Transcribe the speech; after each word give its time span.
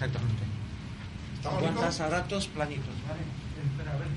Exactamente. 0.00 0.42
50 1.42 1.92
saratos 1.92 2.46
planitos, 2.48 2.94
¿vale? 3.06 3.20
Espera, 3.70 3.92
a 3.92 3.98
ver, 3.98 4.08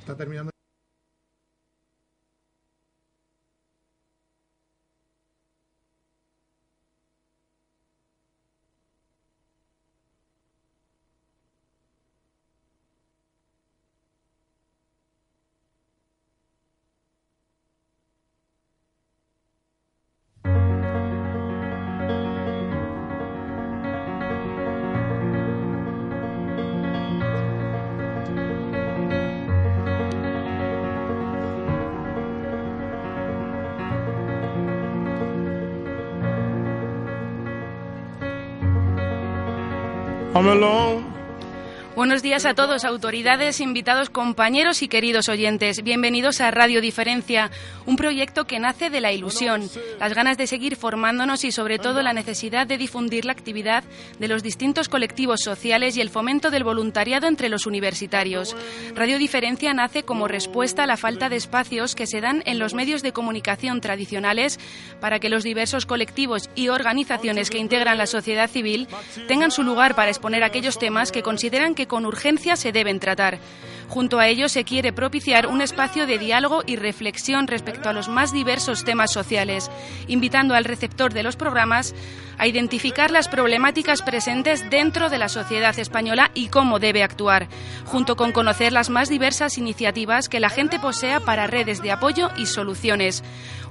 Está 0.00 0.16
terminando. 0.16 0.55
I'm 40.36 40.48
alone. 40.48 41.05
Buenos 41.96 42.22
días 42.22 42.44
a 42.44 42.52
todos, 42.52 42.84
autoridades, 42.84 43.58
invitados, 43.58 44.10
compañeros 44.10 44.82
y 44.82 44.88
queridos 44.88 45.30
oyentes. 45.30 45.82
Bienvenidos 45.82 46.42
a 46.42 46.50
Radio 46.50 46.82
Diferencia, 46.82 47.50
un 47.86 47.96
proyecto 47.96 48.46
que 48.46 48.58
nace 48.58 48.90
de 48.90 49.00
la 49.00 49.12
ilusión, 49.12 49.62
las 49.98 50.12
ganas 50.12 50.36
de 50.36 50.46
seguir 50.46 50.76
formándonos 50.76 51.42
y 51.44 51.52
sobre 51.52 51.78
todo 51.78 52.02
la 52.02 52.12
necesidad 52.12 52.66
de 52.66 52.76
difundir 52.76 53.24
la 53.24 53.32
actividad 53.32 53.82
de 54.18 54.28
los 54.28 54.42
distintos 54.42 54.90
colectivos 54.90 55.40
sociales 55.42 55.96
y 55.96 56.02
el 56.02 56.10
fomento 56.10 56.50
del 56.50 56.64
voluntariado 56.64 57.28
entre 57.28 57.48
los 57.48 57.64
universitarios. 57.64 58.54
Radio 58.94 59.16
Diferencia 59.16 59.72
nace 59.72 60.02
como 60.02 60.28
respuesta 60.28 60.84
a 60.84 60.86
la 60.86 60.98
falta 60.98 61.30
de 61.30 61.36
espacios 61.36 61.94
que 61.94 62.06
se 62.06 62.20
dan 62.20 62.42
en 62.44 62.58
los 62.58 62.74
medios 62.74 63.02
de 63.02 63.14
comunicación 63.14 63.80
tradicionales 63.80 64.60
para 65.00 65.18
que 65.18 65.30
los 65.30 65.44
diversos 65.44 65.86
colectivos 65.86 66.50
y 66.54 66.68
organizaciones 66.68 67.48
que 67.48 67.56
integran 67.56 67.96
la 67.96 68.06
sociedad 68.06 68.50
civil 68.50 68.86
tengan 69.28 69.50
su 69.50 69.62
lugar 69.62 69.94
para 69.94 70.10
exponer 70.10 70.44
aquellos 70.44 70.78
temas 70.78 71.10
que 71.10 71.22
consideran 71.22 71.74
que 71.74 71.85
con 71.86 72.06
urgencia 72.06 72.56
se 72.56 72.72
deben 72.72 73.00
tratar. 73.00 73.38
Junto 73.88 74.18
a 74.18 74.28
ello 74.28 74.48
se 74.48 74.64
quiere 74.64 74.92
propiciar 74.92 75.46
un 75.46 75.60
espacio 75.60 76.06
de 76.06 76.18
diálogo 76.18 76.62
y 76.66 76.76
reflexión 76.76 77.46
respecto 77.46 77.88
a 77.88 77.92
los 77.92 78.08
más 78.08 78.32
diversos 78.32 78.84
temas 78.84 79.12
sociales, 79.12 79.70
invitando 80.08 80.54
al 80.54 80.64
receptor 80.64 81.12
de 81.14 81.22
los 81.22 81.36
programas 81.36 81.94
a 82.38 82.46
identificar 82.46 83.10
las 83.10 83.28
problemáticas 83.28 84.02
presentes 84.02 84.68
dentro 84.68 85.08
de 85.08 85.18
la 85.18 85.28
sociedad 85.28 85.78
española 85.78 86.30
y 86.34 86.48
cómo 86.48 86.78
debe 86.78 87.02
actuar, 87.02 87.48
junto 87.84 88.16
con 88.16 88.32
conocer 88.32 88.72
las 88.72 88.90
más 88.90 89.08
diversas 89.08 89.56
iniciativas 89.56 90.28
que 90.28 90.40
la 90.40 90.50
gente 90.50 90.78
posea 90.78 91.20
para 91.20 91.46
redes 91.46 91.80
de 91.82 91.92
apoyo 91.92 92.30
y 92.36 92.46
soluciones. 92.46 93.22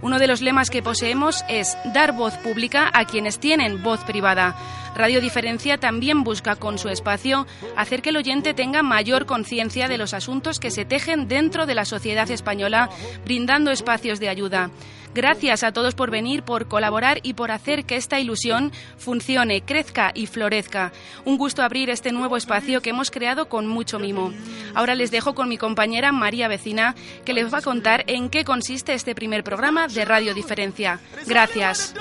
Uno 0.01 0.19
de 0.19 0.27
los 0.27 0.41
lemas 0.41 0.69
que 0.69 0.83
poseemos 0.83 1.43
es 1.49 1.77
dar 1.93 2.13
voz 2.13 2.35
pública 2.37 2.89
a 2.93 3.05
quienes 3.05 3.39
tienen 3.39 3.83
voz 3.83 4.03
privada. 4.03 4.55
Radio 4.95 5.19
Diferencia 5.19 5.77
también 5.77 6.23
busca 6.23 6.55
con 6.55 6.77
su 6.77 6.87
espacio 6.87 7.45
hacer 7.75 8.01
que 8.01 8.11
el 8.11 8.17
oyente 8.17 8.53
tenga 8.53 8.81
mayor 8.81 9.25
conciencia 9.25 9.87
de 9.89 9.97
los 9.97 10.04
asuntos 10.13 10.59
que 10.59 10.71
se 10.71 10.85
tejen 10.85 11.27
dentro 11.27 11.65
de 11.65 11.75
la 11.75 11.85
sociedad 11.85 12.29
española, 12.29 12.89
brindando 13.23 13.71
espacios 13.71 14.19
de 14.19 14.29
ayuda. 14.29 14.69
Gracias 15.15 15.63
a 15.63 15.71
todos 15.71 15.95
por 15.95 16.11
venir, 16.11 16.43
por 16.43 16.67
colaborar 16.67 17.19
y 17.23 17.35
por 17.35 17.49
hacer 17.49 17.85
que 17.85 17.95
esta 17.95 18.19
ilusión 18.19 18.73
funcione, 18.97 19.61
crezca 19.61 20.11
y 20.13 20.27
florezca. 20.27 20.91
Un 21.23 21.37
gusto 21.37 21.63
abrir 21.63 21.89
este 21.89 22.11
nuevo 22.11 22.35
espacio 22.35 22.81
que 22.81 22.89
hemos 22.89 23.11
creado 23.11 23.47
con 23.47 23.65
mucho 23.65 23.97
mimo. 23.97 24.33
Ahora 24.73 24.93
les 24.93 25.11
dejo 25.11 25.33
con 25.33 25.47
mi 25.47 25.57
compañera 25.57 26.11
María 26.11 26.49
Vecina, 26.49 26.95
que 27.23 27.31
les 27.31 27.53
va 27.53 27.59
a 27.59 27.61
contar 27.61 28.03
en 28.07 28.29
qué 28.29 28.43
consiste 28.43 28.93
este 28.93 29.15
primer 29.15 29.45
programa 29.45 29.87
de 29.87 30.03
Radio 30.03 30.33
Diferencia. 30.33 30.99
Gracias. 31.25 31.93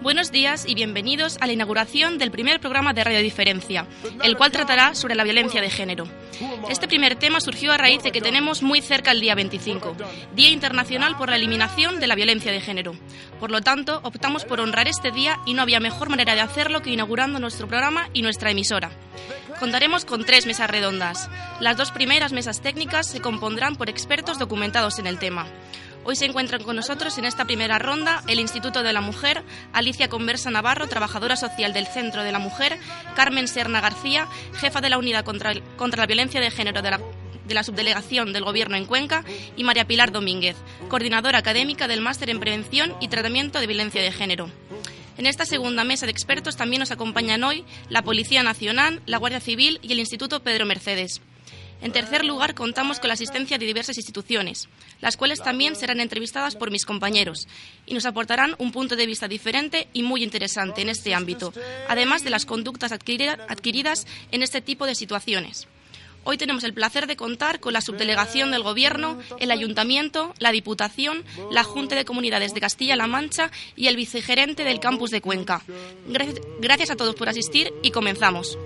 Buenos 0.00 0.30
días 0.30 0.64
y 0.64 0.76
bienvenidos 0.76 1.38
a 1.40 1.46
la 1.48 1.52
inauguración 1.52 2.18
del 2.18 2.30
primer 2.30 2.60
programa 2.60 2.92
de 2.92 3.02
Radio 3.02 3.18
Diferencia, 3.18 3.88
el 4.22 4.36
cual 4.36 4.52
tratará 4.52 4.94
sobre 4.94 5.16
la 5.16 5.24
violencia 5.24 5.60
de 5.60 5.70
género. 5.70 6.06
Este 6.68 6.86
primer 6.86 7.16
tema 7.16 7.40
surgió 7.40 7.72
a 7.72 7.78
raíz 7.78 8.04
de 8.04 8.12
que 8.12 8.20
tenemos 8.20 8.62
muy 8.62 8.80
cerca 8.80 9.10
el 9.10 9.20
día 9.20 9.34
25, 9.34 9.96
Día 10.36 10.50
Internacional 10.50 11.16
por 11.16 11.30
la 11.30 11.36
Eliminación 11.36 11.98
de 11.98 12.06
la 12.06 12.14
Violencia 12.14 12.52
de 12.52 12.60
Género. 12.60 12.94
Por 13.40 13.50
lo 13.50 13.60
tanto, 13.60 13.98
optamos 14.04 14.44
por 14.44 14.60
honrar 14.60 14.86
este 14.86 15.10
día 15.10 15.40
y 15.46 15.54
no 15.54 15.62
había 15.62 15.80
mejor 15.80 16.10
manera 16.10 16.36
de 16.36 16.42
hacerlo 16.42 16.80
que 16.80 16.90
inaugurando 16.90 17.40
nuestro 17.40 17.66
programa 17.66 18.08
y 18.12 18.22
nuestra 18.22 18.52
emisora. 18.52 18.92
Contaremos 19.58 20.04
con 20.04 20.24
tres 20.24 20.46
mesas 20.46 20.70
redondas. 20.70 21.28
Las 21.58 21.76
dos 21.76 21.90
primeras 21.90 22.32
mesas 22.32 22.60
técnicas 22.60 23.08
se 23.08 23.20
compondrán 23.20 23.74
por 23.74 23.90
expertos 23.90 24.38
documentados 24.38 25.00
en 25.00 25.08
el 25.08 25.18
tema. 25.18 25.46
Hoy 26.06 26.16
se 26.16 26.26
encuentran 26.26 26.62
con 26.62 26.76
nosotros 26.76 27.16
en 27.16 27.24
esta 27.24 27.46
primera 27.46 27.78
ronda 27.78 28.22
el 28.28 28.38
Instituto 28.38 28.82
de 28.82 28.92
la 28.92 29.00
Mujer, 29.00 29.42
Alicia 29.72 30.10
Conversa 30.10 30.50
Navarro, 30.50 30.86
trabajadora 30.86 31.34
social 31.34 31.72
del 31.72 31.86
Centro 31.86 32.22
de 32.22 32.30
la 32.30 32.38
Mujer, 32.38 32.78
Carmen 33.16 33.48
Serna 33.48 33.80
García, 33.80 34.28
jefa 34.60 34.82
de 34.82 34.90
la 34.90 34.98
Unidad 34.98 35.24
contra, 35.24 35.54
la 35.54 36.06
Violencia 36.06 36.42
de 36.42 36.50
Género 36.50 36.82
de 36.82 36.90
la, 36.90 37.00
de 37.46 37.54
la 37.54 37.64
Subdelegación 37.64 38.34
del 38.34 38.44
Gobierno 38.44 38.76
en 38.76 38.84
Cuenca, 38.84 39.24
y 39.56 39.64
María 39.64 39.86
Pilar 39.86 40.12
Domínguez, 40.12 40.56
coordinadora 40.88 41.38
académica 41.38 41.88
del 41.88 42.02
Máster 42.02 42.28
en 42.28 42.38
Prevención 42.38 42.94
y 43.00 43.08
Tratamiento 43.08 43.58
de 43.58 43.66
Violencia 43.66 44.02
de 44.02 44.12
Género. 44.12 44.50
En 45.16 45.24
esta 45.24 45.46
segunda 45.46 45.84
mesa 45.84 46.04
de 46.04 46.12
expertos 46.12 46.56
también 46.56 46.80
nos 46.80 46.90
acompañan 46.90 47.44
hoy 47.44 47.64
la 47.88 48.02
Policía 48.02 48.42
Nacional, 48.42 49.00
la 49.06 49.16
Guardia 49.16 49.40
Civil 49.40 49.78
y 49.80 49.92
el 49.92 50.00
Instituto 50.00 50.42
Pedro 50.42 50.66
Mercedes. 50.66 51.22
En 51.84 51.92
tercer 51.92 52.24
lugar, 52.24 52.54
contamos 52.54 52.98
con 52.98 53.08
la 53.08 53.14
asistencia 53.14 53.58
de 53.58 53.66
diversas 53.66 53.98
instituciones, 53.98 54.68
las 55.04 55.18
cuales 55.18 55.42
también 55.42 55.76
serán 55.76 56.00
entrevistadas 56.00 56.56
por 56.56 56.70
mis 56.70 56.86
compañeros 56.86 57.46
y 57.84 57.92
nos 57.92 58.06
aportarán 58.06 58.56
un 58.56 58.72
punto 58.72 58.96
de 58.96 59.04
vista 59.04 59.28
diferente 59.28 59.86
y 59.92 60.02
muy 60.02 60.22
interesante 60.22 60.80
en 60.80 60.88
este 60.88 61.14
ámbito, 61.14 61.52
además 61.88 62.24
de 62.24 62.30
las 62.30 62.46
conductas 62.46 62.90
adquiridas 62.90 64.06
en 64.32 64.42
este 64.42 64.62
tipo 64.62 64.86
de 64.86 64.94
situaciones. 64.94 65.68
Hoy 66.26 66.38
tenemos 66.38 66.64
el 66.64 66.72
placer 66.72 67.06
de 67.06 67.16
contar 67.16 67.60
con 67.60 67.74
la 67.74 67.82
subdelegación 67.82 68.50
del 68.50 68.62
Gobierno, 68.62 69.18
el 69.40 69.50
Ayuntamiento, 69.50 70.32
la 70.38 70.52
Diputación, 70.52 71.22
la 71.50 71.64
Junta 71.64 71.96
de 71.96 72.06
Comunidades 72.06 72.54
de 72.54 72.62
Castilla-La 72.62 73.06
Mancha 73.06 73.50
y 73.76 73.88
el 73.88 73.96
vicegerente 73.96 74.64
del 74.64 74.80
campus 74.80 75.10
de 75.10 75.20
Cuenca. 75.20 75.60
Gracias 76.60 76.90
a 76.90 76.96
todos 76.96 77.14
por 77.14 77.28
asistir 77.28 77.74
y 77.82 77.90
comenzamos. 77.90 78.56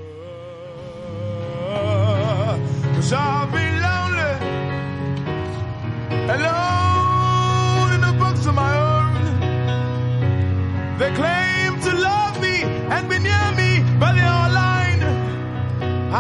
Alone 6.29 7.93
in 7.97 8.05
a 8.05 8.13
box 8.19 8.45
of 8.47 8.55
my 8.55 8.73
own. 8.77 9.13
They 10.99 11.11
claim 11.15 11.81
to 11.81 11.93
love 12.09 12.41
me 12.41 12.63
and 12.95 13.09
be 13.09 13.19
near 13.19 13.53
me, 13.61 13.71
but 13.99 14.13
they 14.13 14.27
are 14.37 14.51
lying. 14.63 15.03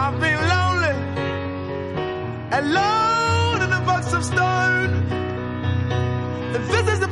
I've 0.00 0.18
been 0.18 0.40
lonely, 0.54 0.96
alone 2.60 3.62
in 3.66 3.70
a 3.72 3.82
box 3.84 4.12
of 4.14 4.24
stone. 4.24 4.92
This 6.70 6.88
is 6.94 7.00
the 7.00 7.08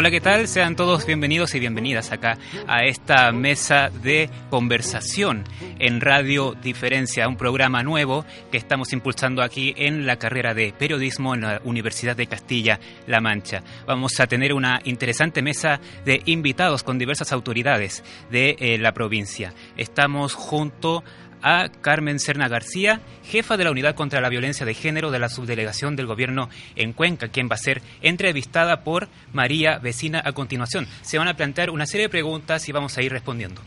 Hola, 0.00 0.10
¿qué 0.10 0.22
tal? 0.22 0.48
Sean 0.48 0.76
todos 0.76 1.04
bienvenidos 1.04 1.54
y 1.54 1.60
bienvenidas 1.60 2.10
acá 2.10 2.38
a 2.66 2.84
esta 2.86 3.30
mesa 3.32 3.90
de 3.90 4.30
conversación 4.48 5.44
en 5.78 6.00
Radio 6.00 6.54
Diferencia, 6.54 7.28
un 7.28 7.36
programa 7.36 7.82
nuevo 7.82 8.24
que 8.50 8.56
estamos 8.56 8.94
impulsando 8.94 9.42
aquí 9.42 9.74
en 9.76 10.06
la 10.06 10.16
carrera 10.16 10.54
de 10.54 10.72
periodismo 10.72 11.34
en 11.34 11.42
la 11.42 11.60
Universidad 11.64 12.16
de 12.16 12.28
Castilla-La 12.28 13.20
Mancha. 13.20 13.62
Vamos 13.86 14.18
a 14.20 14.26
tener 14.26 14.54
una 14.54 14.80
interesante 14.84 15.42
mesa 15.42 15.82
de 16.06 16.22
invitados 16.24 16.82
con 16.82 16.96
diversas 16.96 17.30
autoridades 17.32 18.02
de 18.30 18.56
eh, 18.58 18.78
la 18.78 18.94
provincia. 18.94 19.52
Estamos 19.76 20.32
junto 20.32 21.04
a 21.42 21.68
Carmen 21.80 22.18
Serna 22.18 22.48
García, 22.48 23.00
jefa 23.24 23.56
de 23.56 23.64
la 23.64 23.70
Unidad 23.70 23.94
contra 23.94 24.20
la 24.20 24.28
Violencia 24.28 24.66
de 24.66 24.74
Género 24.74 25.10
de 25.10 25.18
la 25.18 25.28
Subdelegación 25.28 25.96
del 25.96 26.06
Gobierno 26.06 26.48
en 26.76 26.92
Cuenca, 26.92 27.28
quien 27.28 27.48
va 27.48 27.54
a 27.54 27.58
ser 27.58 27.82
entrevistada 28.02 28.84
por 28.84 29.08
María 29.32 29.78
Vecina 29.78 30.22
a 30.24 30.32
continuación. 30.32 30.86
Se 31.02 31.18
van 31.18 31.28
a 31.28 31.36
plantear 31.36 31.70
una 31.70 31.86
serie 31.86 32.06
de 32.06 32.10
preguntas 32.10 32.68
y 32.68 32.72
vamos 32.72 32.96
a 32.96 33.02
ir 33.02 33.12
respondiendo. 33.12 33.60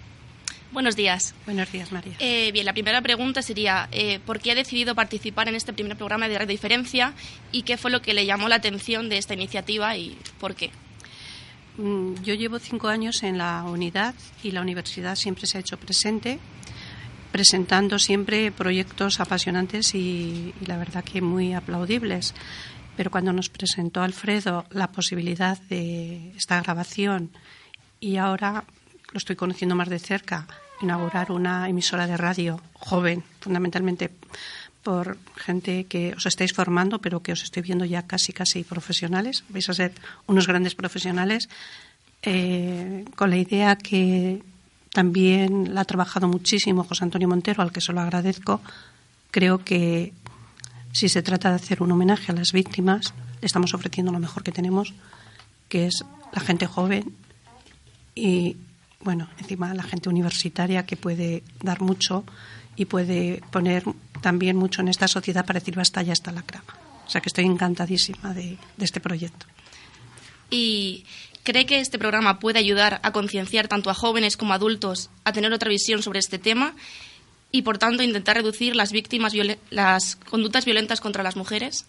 Buenos 0.74 0.96
días. 0.96 1.36
Buenos 1.46 1.72
días, 1.72 1.92
María. 1.92 2.14
Eh, 2.18 2.52
bien, 2.52 2.66
la 2.66 2.74
primera 2.74 3.00
pregunta 3.02 3.44
sería, 3.44 3.88
eh, 3.92 4.20
¿por 4.26 4.40
qué 4.40 4.52
ha 4.52 4.56
decidido 4.56 4.96
participar 4.96 5.48
en 5.48 5.54
este 5.54 5.72
primer 5.72 5.96
programa 5.96 6.28
de 6.28 6.40
Radio 6.40 6.48
Diferencia 6.48 7.14
y 7.52 7.62
qué 7.62 7.78
fue 7.78 7.92
lo 7.92 8.02
que 8.02 8.16
le 8.16 8.26
llamó 8.26 8.50
la 8.50 8.56
atención 8.56 9.08
de 9.08 9.20
esta 9.20 9.36
iniciativa 9.36 9.96
y 9.96 10.18
por 10.40 10.56
qué? 10.56 10.72
Mm, 11.78 12.16
yo 12.24 12.34
llevo 12.34 12.58
cinco 12.58 12.88
años 12.88 13.22
en 13.22 13.38
la 13.38 13.64
unidad 13.64 14.16
y 14.42 14.50
la 14.50 14.62
universidad 14.62 15.16
siempre 15.16 15.46
se 15.46 15.58
ha 15.58 15.62
hecho 15.62 15.78
presente, 15.78 16.40
presentando 17.34 18.00
siempre 18.00 18.52
proyectos 18.52 19.20
apasionantes 19.20 19.96
y, 19.96 20.54
y 20.62 20.66
la 20.66 20.78
verdad 20.78 21.04
que 21.04 21.22
muy 21.22 21.54
aplaudibles. 21.54 22.34
Pero 22.96 23.10
cuando 23.10 23.34
nos 23.34 23.50
presentó 23.50 24.04
Alfredo 24.04 24.66
la 24.70 24.92
posibilidad 24.92 25.60
de 25.64 26.32
esta 26.38 26.62
grabación 26.62 27.32
y 28.00 28.18
ahora 28.18 28.64
lo 29.12 29.18
estoy 29.18 29.36
conociendo 29.36 29.76
más 29.76 29.90
de 29.90 30.00
cerca, 30.00 30.48
inaugurar 30.82 31.32
una 31.32 31.68
emisora 31.68 32.08
de 32.08 32.18
radio 32.18 32.62
joven, 32.74 33.24
fundamentalmente 33.40 34.12
por 34.84 35.18
gente 35.38 35.86
que 35.86 36.14
os 36.14 36.26
estáis 36.26 36.54
formando, 36.54 37.00
pero 37.00 37.24
que 37.24 37.32
os 37.32 37.42
estoy 37.42 37.64
viendo 37.64 37.86
ya 37.86 38.06
casi, 38.06 38.34
casi 38.34 38.64
profesionales. 38.64 39.44
Vais 39.50 39.68
a 39.70 39.74
ser 39.74 39.94
unos 40.28 40.46
grandes 40.46 40.76
profesionales, 40.76 41.50
eh, 42.22 43.06
con 43.16 43.30
la 43.30 43.38
idea 43.38 43.76
que 43.78 44.44
también 44.94 45.74
la 45.74 45.82
ha 45.82 45.86
trabajado 45.86 46.28
muchísimo 46.28 46.84
José 46.84 47.04
Antonio 47.04 47.28
Montero, 47.28 47.64
al 47.64 47.72
que 47.72 47.82
se 47.82 47.92
lo 47.92 48.00
agradezco. 48.00 48.62
Creo 49.32 49.66
que 49.66 50.14
si 50.92 51.10
se 51.10 51.24
trata 51.24 51.50
de 51.50 51.56
hacer 51.56 51.82
un 51.82 51.92
homenaje 51.92 52.32
a 52.32 52.36
las 52.36 52.54
víctimas, 52.54 53.14
le 53.42 53.48
estamos 53.48 53.74
ofreciendo 53.74 54.12
lo 54.12 54.20
mejor 54.20 54.44
que 54.44 54.52
tenemos, 54.52 54.94
que 55.68 55.88
es 55.88 56.06
la 56.32 56.42
gente 56.42 56.68
joven 56.68 57.12
y 58.14 58.56
bueno, 59.02 59.28
encima 59.40 59.74
la 59.74 59.84
gente 59.84 60.10
universitaria 60.10 60.86
que 60.86 60.96
puede 60.96 61.44
dar 61.62 61.82
mucho 61.82 62.24
y 62.76 62.86
puede 62.86 63.42
poner 63.52 63.84
también 64.22 64.56
mucho 64.56 64.82
en 64.82 64.90
esta 64.90 65.08
sociedad 65.08 65.44
para 65.44 65.60
decir 65.60 65.76
basta, 65.76 66.04
ya 66.04 66.14
está 66.14 66.32
la 66.32 66.44
crama. 66.44 66.78
O 67.06 67.10
sea 67.10 67.20
que 67.20 67.30
estoy 67.30 67.46
encantadísima 67.46 68.34
de, 68.36 68.58
de 68.78 68.86
este 68.86 69.00
proyecto. 69.00 69.48
¿Y 70.52 71.04
cree 71.44 71.66
que 71.66 71.80
este 71.80 72.00
programa 72.00 72.40
puede 72.40 72.60
ayudar 72.60 73.00
a 73.04 73.12
concienciar 73.12 73.68
tanto 73.68 73.90
a 73.90 73.94
jóvenes 73.94 74.38
como 74.38 74.54
a 74.54 74.56
adultos 74.56 75.10
a 75.24 75.34
tener 75.34 75.54
otra 75.54 75.70
visión 75.70 76.02
sobre 76.02 76.20
este 76.20 76.40
tema 76.40 76.76
y, 77.52 77.62
por 77.62 77.78
tanto, 77.78 78.02
intentar 78.02 78.38
reducir 78.38 78.76
las 78.76 78.92
víctimas, 78.92 79.34
las 79.70 80.16
conductas 80.16 80.66
violentas 80.66 81.02
contra 81.02 81.22
las 81.22 81.36
mujeres? 81.36 81.86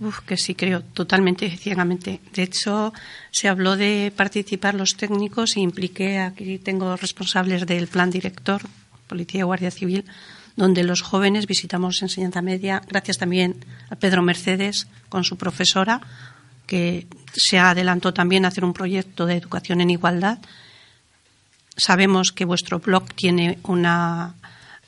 Uf, 0.00 0.20
que 0.20 0.36
sí, 0.36 0.54
creo, 0.54 0.82
totalmente, 0.82 1.50
ciegamente. 1.56 2.20
De 2.32 2.42
hecho, 2.42 2.92
se 3.30 3.48
habló 3.48 3.76
de 3.76 4.12
participar 4.14 4.74
los 4.74 4.96
técnicos 4.96 5.56
e 5.56 5.60
impliqué, 5.60 6.18
aquí 6.18 6.58
tengo 6.58 6.96
responsables 6.96 7.66
del 7.66 7.86
plan 7.86 8.10
director, 8.10 8.62
Policía 9.06 9.40
y 9.40 9.44
Guardia 9.44 9.70
Civil, 9.70 10.04
donde 10.56 10.84
los 10.84 11.02
jóvenes 11.02 11.46
visitamos 11.46 12.02
enseñanza 12.02 12.42
media, 12.42 12.82
gracias 12.88 13.18
también 13.18 13.64
a 13.88 13.96
Pedro 13.96 14.22
Mercedes 14.22 14.86
con 15.08 15.24
su 15.24 15.36
profesora, 15.36 16.00
que 16.70 17.08
se 17.32 17.58
adelantó 17.58 18.14
también 18.14 18.44
a 18.44 18.48
hacer 18.48 18.64
un 18.64 18.72
proyecto 18.72 19.26
de 19.26 19.34
educación 19.34 19.80
en 19.80 19.90
igualdad. 19.90 20.38
Sabemos 21.76 22.30
que 22.30 22.44
vuestro 22.44 22.78
blog 22.78 23.12
tiene 23.12 23.58
una 23.64 24.36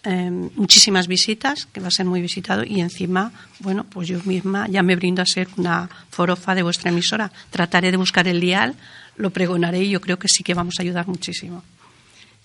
eh, 0.05 0.31
muchísimas 0.31 1.09
visitas, 1.09 1.67
que 1.67 1.81
va 1.81 1.89
a 1.89 1.91
ser 1.91 2.07
muy 2.07 2.21
visitado, 2.21 2.63
y 2.63 2.81
encima, 2.81 3.33
bueno, 3.59 3.83
pues 3.83 4.07
yo 4.07 4.21
misma 4.23 4.69
ya 4.69 4.85
me 4.85 4.95
brindo 4.95 5.23
a 5.23 5.27
ser 5.27 5.49
una 5.57 5.91
forofa 6.11 6.55
de 6.55 6.63
vuestra 6.63 6.91
emisora. 6.91 7.33
Trataré 7.51 7.91
de 7.91 7.97
buscar 7.97 8.29
el 8.29 8.39
dial, 8.39 8.77
lo 9.17 9.31
pregonaré 9.31 9.83
y 9.83 9.91
yo 9.91 10.01
creo 10.01 10.21
que 10.21 10.29
sí 10.29 10.45
que 10.45 10.55
vamos 10.55 10.77
a 10.79 10.83
ayudar 10.83 11.09
muchísimo. 11.09 11.65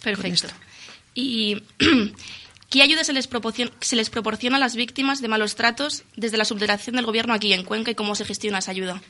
Perfecto. 0.01 0.47
¿Y 1.13 1.61
qué 2.69 2.81
ayuda 2.81 3.03
se 3.03 3.13
les, 3.13 3.27
proporciona 3.27 4.57
a 4.57 4.59
las 4.59 4.75
víctimas 4.75 5.21
de 5.21 5.27
malos 5.27 5.55
tratos 5.55 6.03
desde 6.15 6.37
la 6.37 6.45
subdelegación 6.45 6.95
del 6.95 7.05
Gobierno 7.05 7.33
aquí 7.33 7.53
en 7.53 7.63
Cuenca 7.63 7.91
y 7.91 7.95
cómo 7.95 8.15
se 8.15 8.25
gestiona 8.25 8.59
esa 8.59 8.71
ayuda? 8.71 9.01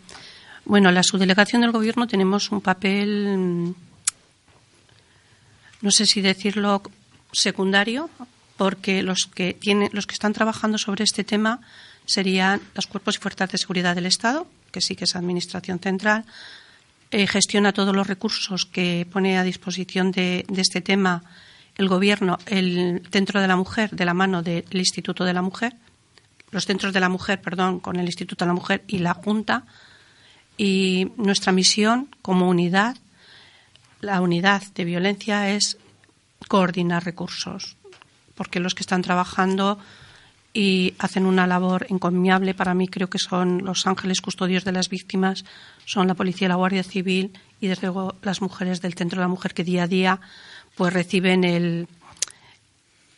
Bueno, 0.66 0.92
la 0.92 1.04
subdelegación 1.04 1.62
del 1.62 1.72
Gobierno 1.72 2.08
tenemos 2.08 2.52
un 2.52 2.62
papel, 2.62 3.74
no 5.82 5.92
sé 5.92 6.06
si 6.06 6.22
decirlo 6.22 6.82
secundario, 7.32 8.10
porque 8.58 9.04
los 9.04 9.28
que 9.28 9.58
los 9.92 10.08
que 10.08 10.14
están 10.14 10.34
trabajando 10.34 10.78
sobre 10.78 11.04
este 11.04 11.24
tema 11.24 11.62
serían 12.06 12.62
los 12.74 12.88
cuerpos 12.88 13.16
y 13.16 13.20
fuerzas 13.20 13.52
de 13.52 13.58
seguridad 13.58 13.96
del 13.96 14.08
Estado, 14.08 14.48
que 14.72 14.82
sí 14.82 14.96
que 14.96 15.04
es 15.06 15.16
administración 15.16 15.80
central, 15.80 16.26
eh, 17.12 17.28
gestiona 17.28 17.72
todos 17.72 17.96
los 17.96 18.08
recursos 18.08 18.66
que 18.66 19.08
pone 19.12 19.38
a 19.38 19.44
disposición 19.44 20.12
de, 20.12 20.46
este 20.58 20.82
tema 20.82 21.24
el 21.78 21.88
Gobierno, 21.88 22.40
el 22.48 23.08
Centro 23.12 23.42
de 23.42 23.48
la 23.48 23.56
Mujer, 23.56 23.92
de 23.92 24.06
la 24.06 24.14
mano 24.14 24.42
del 24.42 24.66
Instituto 24.72 25.24
de 25.24 25.34
la 25.34 25.42
Mujer, 25.42 25.76
los 26.52 26.66
centros 26.66 26.94
de 26.94 27.00
la 27.00 27.10
mujer, 27.10 27.42
perdón, 27.42 27.80
con 27.80 27.98
el 27.98 28.06
Instituto 28.06 28.46
de 28.46 28.50
la 28.50 28.54
Mujer 28.54 28.84
y 28.88 29.00
la 29.00 29.14
Junta. 29.14 29.66
Y 30.58 31.12
nuestra 31.18 31.52
misión 31.52 32.10
como 32.22 32.50
unidad, 32.50 32.98
la 34.02 34.22
unidad 34.22 34.64
de 34.74 34.86
violencia 34.86 35.50
es 35.52 35.78
coordinar 36.48 37.04
recursos, 37.04 37.76
porque 38.36 38.60
los 38.60 38.74
que 38.74 38.82
están 38.82 39.02
trabajando 39.02 39.78
y 40.54 40.96
hacen 40.98 41.26
una 41.26 41.46
labor 41.46 41.86
encomiable 41.90 42.56
para 42.56 42.74
mí 42.74 42.88
creo 42.88 43.10
que 43.10 43.20
son 43.20 43.64
los 43.64 43.86
ángeles 43.86 44.22
custodios 44.22 44.64
de 44.64 44.72
las 44.72 44.90
víctimas, 44.90 45.46
son 45.86 46.08
la 46.08 46.16
policía 46.16 46.48
la 46.48 46.56
Guardia 46.56 46.84
Civil 46.84 47.34
y 47.60 47.68
desde 47.68 47.88
luego 47.88 48.16
las 48.24 48.42
mujeres 48.42 48.82
del 48.82 48.96
Centro 48.96 49.20
de 49.20 49.26
la 49.26 49.28
Mujer 49.28 49.54
que 49.54 49.64
día 49.64 49.84
a 49.84 49.88
día 49.88 50.20
pues 50.78 50.94
reciben 50.94 51.44
el, 51.44 51.88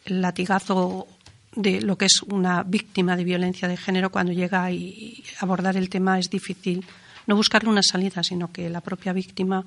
el 0.05 0.21
latigazo 0.21 1.07
de 1.55 1.81
lo 1.81 1.97
que 1.97 2.05
es 2.05 2.21
una 2.23 2.63
víctima 2.63 3.15
de 3.15 3.23
violencia 3.23 3.67
de 3.67 3.77
género 3.77 4.11
cuando 4.11 4.31
llega 4.31 4.71
y 4.71 5.23
abordar 5.39 5.75
el 5.77 5.89
tema 5.89 6.17
es 6.17 6.29
difícil 6.29 6.85
no 7.27 7.35
buscarle 7.35 7.69
una 7.69 7.83
salida 7.83 8.23
sino 8.23 8.51
que 8.51 8.69
la 8.69 8.81
propia 8.81 9.13
víctima 9.13 9.65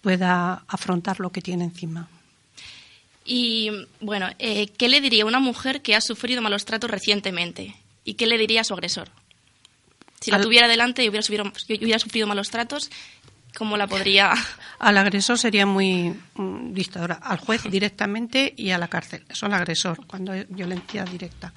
pueda 0.00 0.64
afrontar 0.66 1.20
lo 1.20 1.30
que 1.30 1.42
tiene 1.42 1.64
encima. 1.64 2.08
Y 3.24 3.70
bueno, 4.00 4.28
eh, 4.38 4.68
¿qué 4.68 4.88
le 4.88 5.00
diría 5.00 5.24
a 5.24 5.26
una 5.26 5.40
mujer 5.40 5.82
que 5.82 5.94
ha 5.94 6.00
sufrido 6.00 6.42
malos 6.42 6.64
tratos 6.64 6.90
recientemente? 6.90 7.76
¿Y 8.04 8.14
qué 8.14 8.26
le 8.26 8.38
diría 8.38 8.62
a 8.62 8.64
su 8.64 8.72
agresor? 8.72 9.10
Si 10.20 10.30
la 10.30 10.38
Al... 10.38 10.42
tuviera 10.42 10.68
delante 10.68 11.04
y 11.04 11.08
hubiera, 11.08 11.24
hubiera 11.26 11.98
sufrido 11.98 12.26
malos 12.26 12.50
tratos, 12.50 12.90
¿cómo 13.56 13.76
la 13.76 13.86
podría...? 13.86 14.32
Al 14.78 14.96
agresor 14.96 15.38
sería 15.38 15.66
muy 15.66 16.14
um, 16.36 16.72
dictadora. 16.72 17.16
Al 17.16 17.38
juez 17.38 17.64
directamente 17.70 18.54
y 18.56 18.70
a 18.70 18.78
la 18.78 18.88
cárcel. 18.88 19.24
Eso 19.28 19.44
al 19.44 19.52
agresor, 19.52 20.06
cuando 20.06 20.32
es 20.32 20.46
violencia 20.48 21.04
directa. 21.04 21.52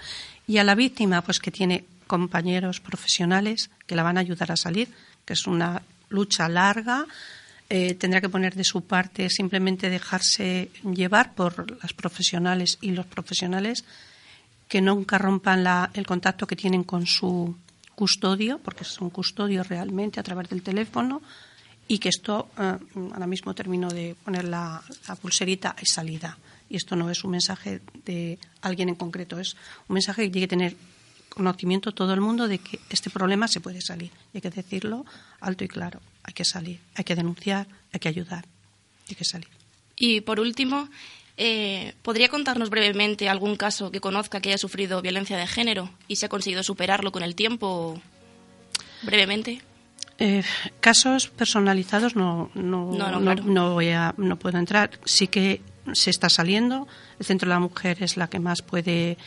Y 0.45 0.57
a 0.57 0.63
la 0.65 0.75
víctima, 0.75 1.21
pues 1.21 1.39
que 1.39 1.49
tiene 1.49 1.85
compañeros 2.05 2.81
profesionales 2.81 3.69
que 3.87 3.95
la 3.95 4.03
van 4.03 4.17
a 4.17 4.19
ayudar 4.19 4.51
a 4.51 4.57
salir, 4.57 4.89
que 5.23 5.33
es 5.33 5.47
una 5.47 5.81
lucha 6.09 6.49
larga, 6.49 7.05
eh, 7.69 7.95
tendrá 7.95 8.21
que 8.21 8.29
poner 8.29 8.55
de 8.55 8.63
su 8.63 8.81
parte 8.81 9.29
simplemente 9.29 9.89
dejarse 9.89 10.69
llevar 10.83 11.33
por 11.33 11.81
las 11.81 11.93
profesionales 11.93 12.77
y 12.81 12.91
los 12.91 13.05
profesionales 13.05 13.85
que 14.67 14.81
nunca 14.81 15.17
rompan 15.17 15.63
la, 15.63 15.89
el 15.93 16.05
contacto 16.05 16.45
que 16.45 16.55
tienen 16.55 16.83
con 16.83 17.07
su 17.07 17.55
custodio, 17.95 18.59
porque 18.59 18.83
son 18.83 19.09
custodios 19.09 19.67
realmente 19.67 20.19
a 20.19 20.23
través 20.23 20.49
del 20.49 20.61
teléfono, 20.61 21.21
y 21.87 21.99
que 21.99 22.09
esto, 22.09 22.49
eh, 22.57 22.77
ahora 23.13 23.27
mismo 23.27 23.53
termino 23.53 23.89
de 23.89 24.15
poner 24.23 24.45
la, 24.45 24.81
la 25.07 25.15
pulserita, 25.15 25.75
es 25.79 25.89
salida. 25.93 26.37
Y 26.69 26.77
esto 26.77 26.95
no 26.95 27.09
es 27.09 27.23
un 27.23 27.31
mensaje 27.31 27.81
de 28.05 28.39
alguien 28.61 28.89
en 28.89 28.95
concreto, 28.95 29.39
es 29.39 29.55
un 29.87 29.95
mensaje 29.95 30.23
que 30.23 30.29
tiene 30.29 30.47
que 30.47 30.49
tener 30.49 30.75
conocimiento 31.33 31.91
todo 31.91 32.13
el 32.13 32.21
mundo 32.21 32.47
de 32.47 32.59
que 32.59 32.79
este 32.89 33.09
problema 33.09 33.47
se 33.47 33.59
puede 33.59 33.81
salir. 33.81 34.11
Y 34.33 34.37
hay 34.37 34.41
que 34.41 34.49
decirlo 34.49 35.05
alto 35.39 35.63
y 35.63 35.67
claro. 35.67 35.99
Hay 36.23 36.33
que 36.33 36.45
salir, 36.45 36.79
hay 36.95 37.03
que 37.03 37.15
denunciar, 37.15 37.67
hay 37.91 37.99
que 37.99 38.07
ayudar, 38.07 38.45
hay 39.09 39.15
que 39.15 39.25
salir. 39.25 39.49
Y 39.95 40.21
por 40.21 40.39
último, 40.39 40.89
eh, 41.37 41.93
¿podría 42.01 42.29
contarnos 42.29 42.69
brevemente 42.69 43.27
algún 43.27 43.55
caso 43.55 43.91
que 43.91 43.99
conozca 43.99 44.39
que 44.39 44.49
haya 44.49 44.57
sufrido 44.57 45.01
violencia 45.01 45.37
de 45.37 45.47
género 45.47 45.89
y 46.07 46.15
se 46.15 46.27
ha 46.27 46.29
conseguido 46.29 46.63
superarlo 46.63 47.11
con 47.11 47.23
el 47.23 47.35
tiempo? 47.35 48.01
Brevemente. 49.01 49.61
Eh, 50.19 50.43
casos 50.79 51.27
personalizados 51.27 52.15
no 52.15 52.51
no, 52.53 52.91
no, 52.91 52.97
no, 52.97 53.11
no, 53.11 53.21
claro. 53.21 53.43
no, 53.43 53.73
voy 53.73 53.89
a, 53.89 54.13
no 54.17 54.37
puedo 54.37 54.57
entrar. 54.57 54.91
Sí 55.05 55.27
que 55.27 55.61
se 55.93 56.09
está 56.09 56.29
saliendo. 56.29 56.87
El 57.19 57.25
Centro 57.25 57.49
de 57.49 57.55
la 57.55 57.59
Mujer 57.59 57.97
es 58.01 58.15
la 58.17 58.27
que 58.27 58.39
más 58.39 58.61
puede 58.61 59.17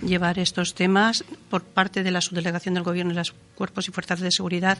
llevar 0.00 0.38
estos 0.38 0.74
temas. 0.74 1.24
Por 1.50 1.62
parte 1.62 2.02
de 2.02 2.10
la 2.10 2.20
subdelegación 2.20 2.74
del 2.74 2.84
Gobierno 2.84 3.12
y 3.12 3.16
los 3.16 3.34
cuerpos 3.54 3.88
y 3.88 3.92
fuerzas 3.92 4.20
de 4.20 4.30
seguridad 4.30 4.78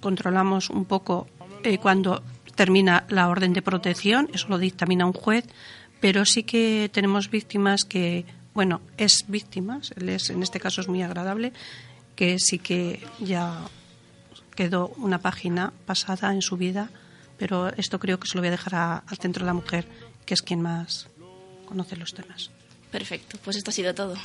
controlamos 0.00 0.70
un 0.70 0.84
poco 0.84 1.26
eh, 1.62 1.78
cuando 1.78 2.22
termina 2.54 3.04
la 3.08 3.28
orden 3.28 3.52
de 3.52 3.62
protección, 3.62 4.28
eso 4.32 4.48
lo 4.48 4.58
dictamina 4.58 5.06
un 5.06 5.12
juez, 5.12 5.44
pero 6.00 6.24
sí 6.24 6.42
que 6.42 6.90
tenemos 6.92 7.30
víctimas 7.30 7.84
que, 7.84 8.24
bueno, 8.54 8.80
es 8.96 9.24
víctimas, 9.28 9.92
él 9.96 10.08
es, 10.08 10.30
en 10.30 10.42
este 10.42 10.58
caso 10.58 10.80
es 10.80 10.88
muy 10.88 11.02
agradable, 11.02 11.52
que 12.14 12.38
sí 12.38 12.58
que 12.58 13.04
ya 13.20 13.58
quedó 14.56 14.88
una 14.96 15.18
página 15.18 15.72
pasada 15.86 16.32
en 16.32 16.42
su 16.42 16.56
vida, 16.56 16.90
pero 17.38 17.68
esto 17.76 18.00
creo 18.00 18.18
que 18.18 18.26
se 18.26 18.34
lo 18.34 18.40
voy 18.40 18.48
a 18.48 18.52
dejar 18.52 18.74
a, 18.74 18.96
al 19.06 19.18
Centro 19.18 19.44
de 19.44 19.46
la 19.46 19.54
Mujer, 19.54 19.86
que 20.24 20.34
es 20.34 20.42
quien 20.42 20.62
más 20.62 21.08
conoce 21.66 21.96
los 21.96 22.12
temas. 22.14 22.50
Perfecto, 22.90 23.38
pues 23.44 23.56
esto 23.56 23.70
ha 23.70 23.74
sido 23.74 23.94
todo. 23.94 24.16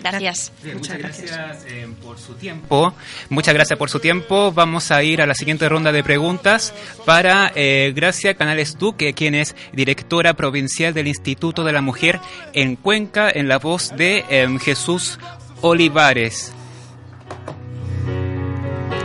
Gracias. 0.00 0.52
muchas, 0.74 0.98
gracias, 0.98 1.64
eh, 1.66 1.88
por 2.02 2.18
su 2.18 2.34
tiempo. 2.34 2.94
Muchas 3.28 3.54
gracias 3.54 3.78
por 3.78 3.90
su 3.90 4.00
tiempo. 4.00 4.52
Vamos 4.52 4.90
a 4.90 5.02
ir 5.02 5.22
a 5.22 5.26
la 5.26 5.34
siguiente 5.34 5.68
ronda 5.68 5.92
de 5.92 6.02
preguntas 6.02 6.74
para 7.04 7.52
eh, 7.54 7.92
Gracia 7.94 8.34
Canales 8.34 8.76
Duque, 8.78 9.14
quien 9.14 9.34
es 9.34 9.54
directora 9.72 10.34
provincial 10.34 10.94
del 10.94 11.06
Instituto 11.06 11.62
de 11.64 11.72
la 11.72 11.80
Mujer 11.80 12.20
en 12.52 12.76
Cuenca, 12.76 13.30
en 13.30 13.46
la 13.46 13.58
voz 13.58 13.94
de 13.96 14.24
em, 14.28 14.58
Jesús 14.58 15.18
Olivares. 15.60 16.52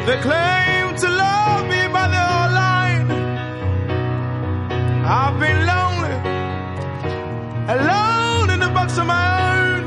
They 0.09 0.19
claim 0.21 0.95
to 0.95 1.07
love 1.07 1.67
me, 1.69 1.81
but 1.93 2.07
they're 2.13 2.31
all 2.37 2.51
lying. 2.63 3.11
I've 5.05 5.39
been 5.39 5.59
lonely, 5.71 6.15
alone 7.75 8.49
in 8.49 8.59
the 8.59 8.69
box 8.69 8.97
of 8.97 9.05
my 9.05 9.25
own. 9.53 9.83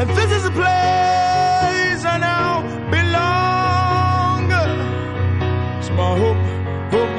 And 0.00 0.10
this 0.10 0.32
is 0.32 0.44
a 0.46 0.50
place 0.50 2.02
I 2.14 2.16
now 2.18 2.62
belong. 2.90 4.50
It's 5.78 5.90
my 5.90 6.18
home, 6.22 6.42
home, 6.94 7.16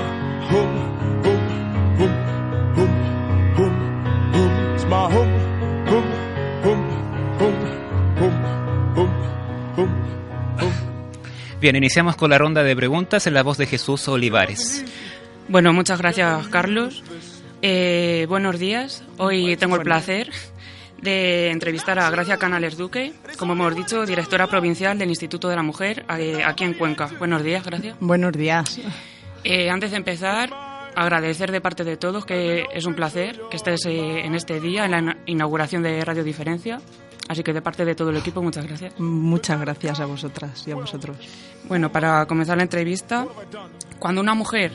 home, 0.51 0.75
home, 1.23 1.47
home, 1.97 2.15
home, 2.75 3.75
home. 4.33 4.75
It's 4.75 4.83
my. 4.83 5.31
Bien, 11.61 11.75
iniciamos 11.75 12.15
con 12.15 12.31
la 12.31 12.39
ronda 12.39 12.63
de 12.63 12.75
preguntas 12.75 13.27
en 13.27 13.35
la 13.35 13.43
voz 13.43 13.59
de 13.59 13.67
Jesús 13.67 14.07
Olivares. 14.07 14.83
Bueno, 15.47 15.73
muchas 15.73 15.99
gracias, 15.99 16.47
Carlos. 16.47 17.03
Eh, 17.61 18.25
buenos 18.27 18.57
días. 18.57 19.03
Hoy 19.19 19.55
tengo 19.57 19.75
el 19.75 19.83
placer 19.83 20.31
de 21.03 21.51
entrevistar 21.51 21.99
a 21.99 22.09
Gracia 22.09 22.37
Canales 22.37 22.77
Duque, 22.77 23.13
como 23.37 23.53
hemos 23.53 23.75
dicho, 23.75 24.07
directora 24.07 24.47
provincial 24.47 24.97
del 24.97 25.09
Instituto 25.09 25.49
de 25.49 25.55
la 25.55 25.61
Mujer 25.61 26.03
eh, 26.17 26.41
aquí 26.43 26.63
en 26.63 26.73
Cuenca. 26.73 27.11
Buenos 27.19 27.43
días, 27.43 27.63
Gracia. 27.63 27.95
Buenos 27.99 28.31
días. 28.33 28.79
Eh, 29.43 29.69
antes 29.69 29.91
de 29.91 29.97
empezar, 29.97 30.49
agradecer 30.95 31.51
de 31.51 31.61
parte 31.61 31.83
de 31.83 31.95
todos 31.95 32.25
que 32.25 32.65
es 32.73 32.85
un 32.87 32.95
placer 32.95 33.39
que 33.51 33.57
estés 33.57 33.85
en 33.85 34.33
este 34.33 34.59
día, 34.59 34.85
en 34.85 34.91
la 34.91 35.17
inauguración 35.27 35.83
de 35.83 36.03
Radio 36.03 36.23
Diferencia. 36.23 36.79
Así 37.31 37.43
que 37.43 37.53
de 37.53 37.61
parte 37.61 37.85
de 37.85 37.95
todo 37.95 38.09
el 38.09 38.17
equipo, 38.17 38.41
muchas 38.41 38.67
gracias. 38.67 38.99
Muchas 38.99 39.57
gracias 39.61 40.01
a 40.01 40.05
vosotras 40.05 40.67
y 40.67 40.71
a 40.71 40.75
vosotros. 40.75 41.15
Bueno, 41.63 41.89
para 41.89 42.25
comenzar 42.25 42.57
la 42.57 42.63
entrevista, 42.63 43.25
cuando 43.99 44.19
una 44.19 44.33
mujer 44.33 44.73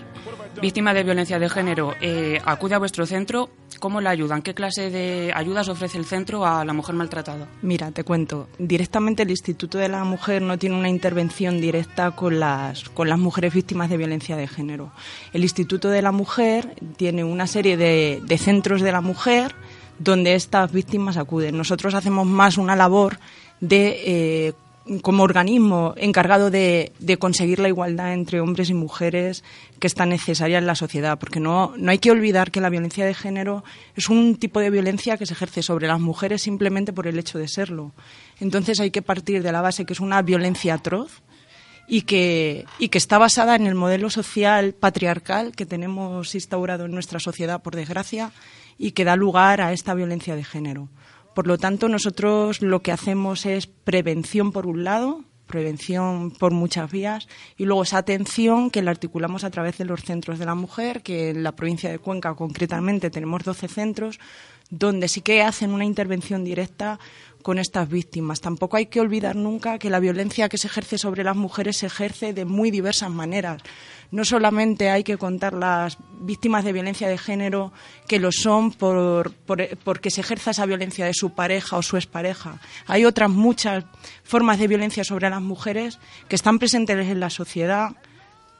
víctima 0.63 0.95
de 0.95 1.03
violencia 1.03 1.39
de 1.39 1.51
género 1.51 1.93
eh, 2.01 2.41
acude 2.47 2.75
a 2.75 2.79
vuestro 2.79 3.05
centro, 3.05 3.51
¿cómo 3.79 4.01
la 4.01 4.09
ayudan? 4.09 4.41
¿Qué 4.41 4.55
clase 4.55 4.89
de 4.89 5.33
ayudas 5.35 5.69
ofrece 5.69 5.99
el 5.99 6.07
centro 6.07 6.47
a 6.47 6.65
la 6.65 6.73
mujer 6.73 6.95
maltratada? 6.95 7.47
Mira, 7.61 7.91
te 7.91 8.05
cuento. 8.05 8.49
Directamente 8.59 9.25
el 9.25 9.31
Instituto 9.31 9.77
de 9.77 9.91
la 9.91 10.03
Mujer 10.05 10.41
no 10.41 10.57
tiene 10.57 10.79
una 10.79 10.89
intervención 10.89 11.61
directa 11.61 12.13
con 12.13 12.41
las, 12.41 12.89
con 12.89 13.11
las 13.11 13.19
mujeres 13.19 13.53
víctimas 13.53 13.91
de 13.91 13.99
violencia 13.99 14.35
de 14.35 14.49
género. 14.49 14.93
El 15.35 15.43
Instituto 15.43 15.91
de 15.91 16.01
la 16.01 16.11
Mujer 16.11 16.75
tiene 16.97 17.23
una 17.23 17.47
serie 17.47 17.77
de, 17.77 18.23
de 18.25 18.39
centros 18.39 18.81
de 18.81 18.93
la 18.93 19.03
mujer 19.03 19.55
donde 19.99 20.35
estas 20.35 20.73
víctimas 20.73 21.17
acuden. 21.17 21.57
Nosotros 21.57 21.95
hacemos 21.95 22.27
más 22.27 22.59
una 22.59 22.77
labor 22.77 23.19
de 23.61 24.03
eh, 24.05 24.53
como 25.03 25.25
organismo 25.25 25.95
encargado 25.97 26.51
de, 26.51 26.93
conseguir 27.19 27.59
la 27.59 27.69
igualdad 27.69 28.13
entre 28.13 28.41
hombres 28.41 28.71
y 28.71 28.75
mujeres 28.75 29.43
que 29.81 29.87
está 29.87 30.07
necesaria 30.07 30.59
en 30.59 30.67
la 30.67 30.77
sociedad, 30.77 31.19
porque 31.19 31.41
no, 31.41 31.73
no 31.77 31.91
hay 31.91 31.99
que 31.99 32.11
olvidar 32.11 32.51
que 32.51 32.61
la 32.61 32.71
violencia 32.71 33.05
de 33.05 33.15
género 33.15 33.65
es 33.97 34.09
un 34.09 34.37
tipo 34.37 34.61
de 34.61 34.71
violencia 34.71 35.17
que 35.17 35.27
se 35.27 35.35
ejerce 35.35 35.63
sobre 35.63 35.89
las 35.89 36.01
mujeres 36.01 36.43
simplemente 36.43 36.93
por 36.93 37.07
el 37.07 37.19
hecho 37.19 37.39
de 37.39 37.49
serlo. 37.49 37.93
Entonces 38.39 38.79
hay 38.79 38.91
que 38.91 39.03
partir 39.03 39.43
de 39.43 39.53
la 39.53 39.61
base 39.61 39.85
que 39.85 39.93
es 39.93 40.01
una 40.01 40.23
violencia 40.23 40.75
atroz 40.75 41.23
y 41.89 42.03
que, 42.03 42.65
y 42.79 42.89
que 42.89 42.99
está 42.99 43.19
basada 43.19 43.57
en 43.57 43.67
el 43.67 43.75
modelo 43.75 44.11
social 44.11 44.73
patriarcal 44.73 45.53
que 45.53 45.67
tenemos 45.67 46.35
instaurado 46.35 46.85
en 46.85 46.93
nuestra 46.93 47.19
sociedad, 47.19 47.63
por 47.63 47.75
desgracia, 47.75 48.33
y 48.79 48.93
que 48.93 49.05
da 49.05 49.17
lugar 49.17 49.61
a 49.61 49.73
esta 49.73 49.95
violencia 49.95 50.37
de 50.37 50.45
género. 50.45 50.89
Por 51.35 51.47
lo 51.47 51.59
tanto, 51.59 51.89
nosotros 51.89 52.63
lo 52.63 52.81
que 52.81 52.93
hacemos 52.93 53.45
es 53.47 53.67
prevención 53.67 54.53
por 54.53 54.67
un 54.67 54.85
lado, 54.85 55.25
prevención 55.47 56.31
por 56.31 56.53
muchas 56.53 56.91
vías 56.91 57.29
y 57.57 57.65
luego 57.65 57.83
esa 57.83 57.99
atención 57.99 58.71
que 58.71 58.83
la 58.83 58.91
articulamos 58.91 59.45
a 59.45 59.51
través 59.51 59.79
de 59.79 59.85
los 59.85 60.03
centros 60.03 60.39
de 60.39 60.47
la 60.47 60.55
mujer, 60.55 61.03
que 61.03 61.31
en 61.31 61.43
la 61.43 61.53
provincia 61.53 61.91
de 61.91 61.99
Cuenca 61.99 62.35
concretamente 62.35 63.11
tenemos 63.11 63.45
12 63.45 63.69
centros 63.69 64.19
donde 64.71 65.09
sí 65.09 65.21
que 65.21 65.43
hacen 65.43 65.71
una 65.71 65.85
intervención 65.85 66.45
directa 66.45 66.99
con 67.47 67.61
estas 67.61 67.89
víctimas. 67.89 68.41
Tampoco 68.41 68.77
hay 68.77 68.87
que 68.87 69.01
olvidar 69.01 69.37
nunca 69.37 69.79
que 69.79 69.89
la 69.89 70.01
violencia 70.01 70.49
que 70.49 70.59
se 70.59 70.67
ejerce 70.67 70.99
sobre 70.99 71.23
las 71.23 71.37
mujeres 71.37 71.77
se 71.77 71.87
ejerce 71.87 72.33
de 72.33 72.45
muy 72.45 72.73
diversas 72.73 73.09
maneras. 73.09 73.63
No 74.11 74.25
solamente 74.25 74.91
hay 74.91 75.05
que 75.05 75.17
contar 75.17 75.53
las 75.53 75.97
víctimas 76.21 76.65
de 76.65 76.73
violencia 76.73 77.07
de 77.09 77.19
género 77.19 77.73
que 78.09 78.19
lo 78.19 78.33
son 78.33 78.73
por, 78.73 79.33
porque 79.85 80.11
se 80.11 80.23
ejerza 80.23 80.51
esa 80.51 80.67
violencia 80.67 81.07
de 81.07 81.15
su 81.15 81.35
pareja 81.35 81.77
o 81.77 81.83
su 81.83 81.97
expareja. 81.97 82.59
Hay 82.89 83.05
otras 83.05 83.31
muchas 83.31 83.85
formas 84.25 84.59
de 84.59 84.67
violencia 84.67 85.05
sobre 85.05 85.31
las 85.31 85.41
mujeres 85.41 86.01
que 86.29 86.35
están 86.35 86.59
presentes 86.59 87.07
en 87.07 87.21
la 87.21 87.31
sociedad, 87.31 87.91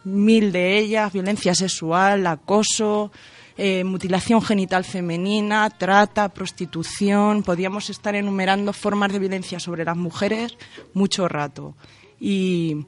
mil 0.05 0.53
de 0.53 0.79
ellas, 0.79 1.13
violencia 1.13 1.57
sexual, 1.57 2.25
acoso, 2.25 3.11
eh, 3.59 3.85
mutilación 3.85 4.43
genital 4.43 4.85
femenina, 4.85 5.71
trata, 5.71 6.29
prostitución. 6.29 7.43
Podríamos 7.43 7.89
estar 7.89 8.15
enumerando 8.15 8.73
formas 8.73 9.13
de 9.13 9.19
violencia 9.19 9.59
sobre 9.59 9.85
las 9.85 9.97
mujeres 9.97 10.57
mucho 10.93 11.27
rato. 11.29 11.75
Y, 12.19 12.85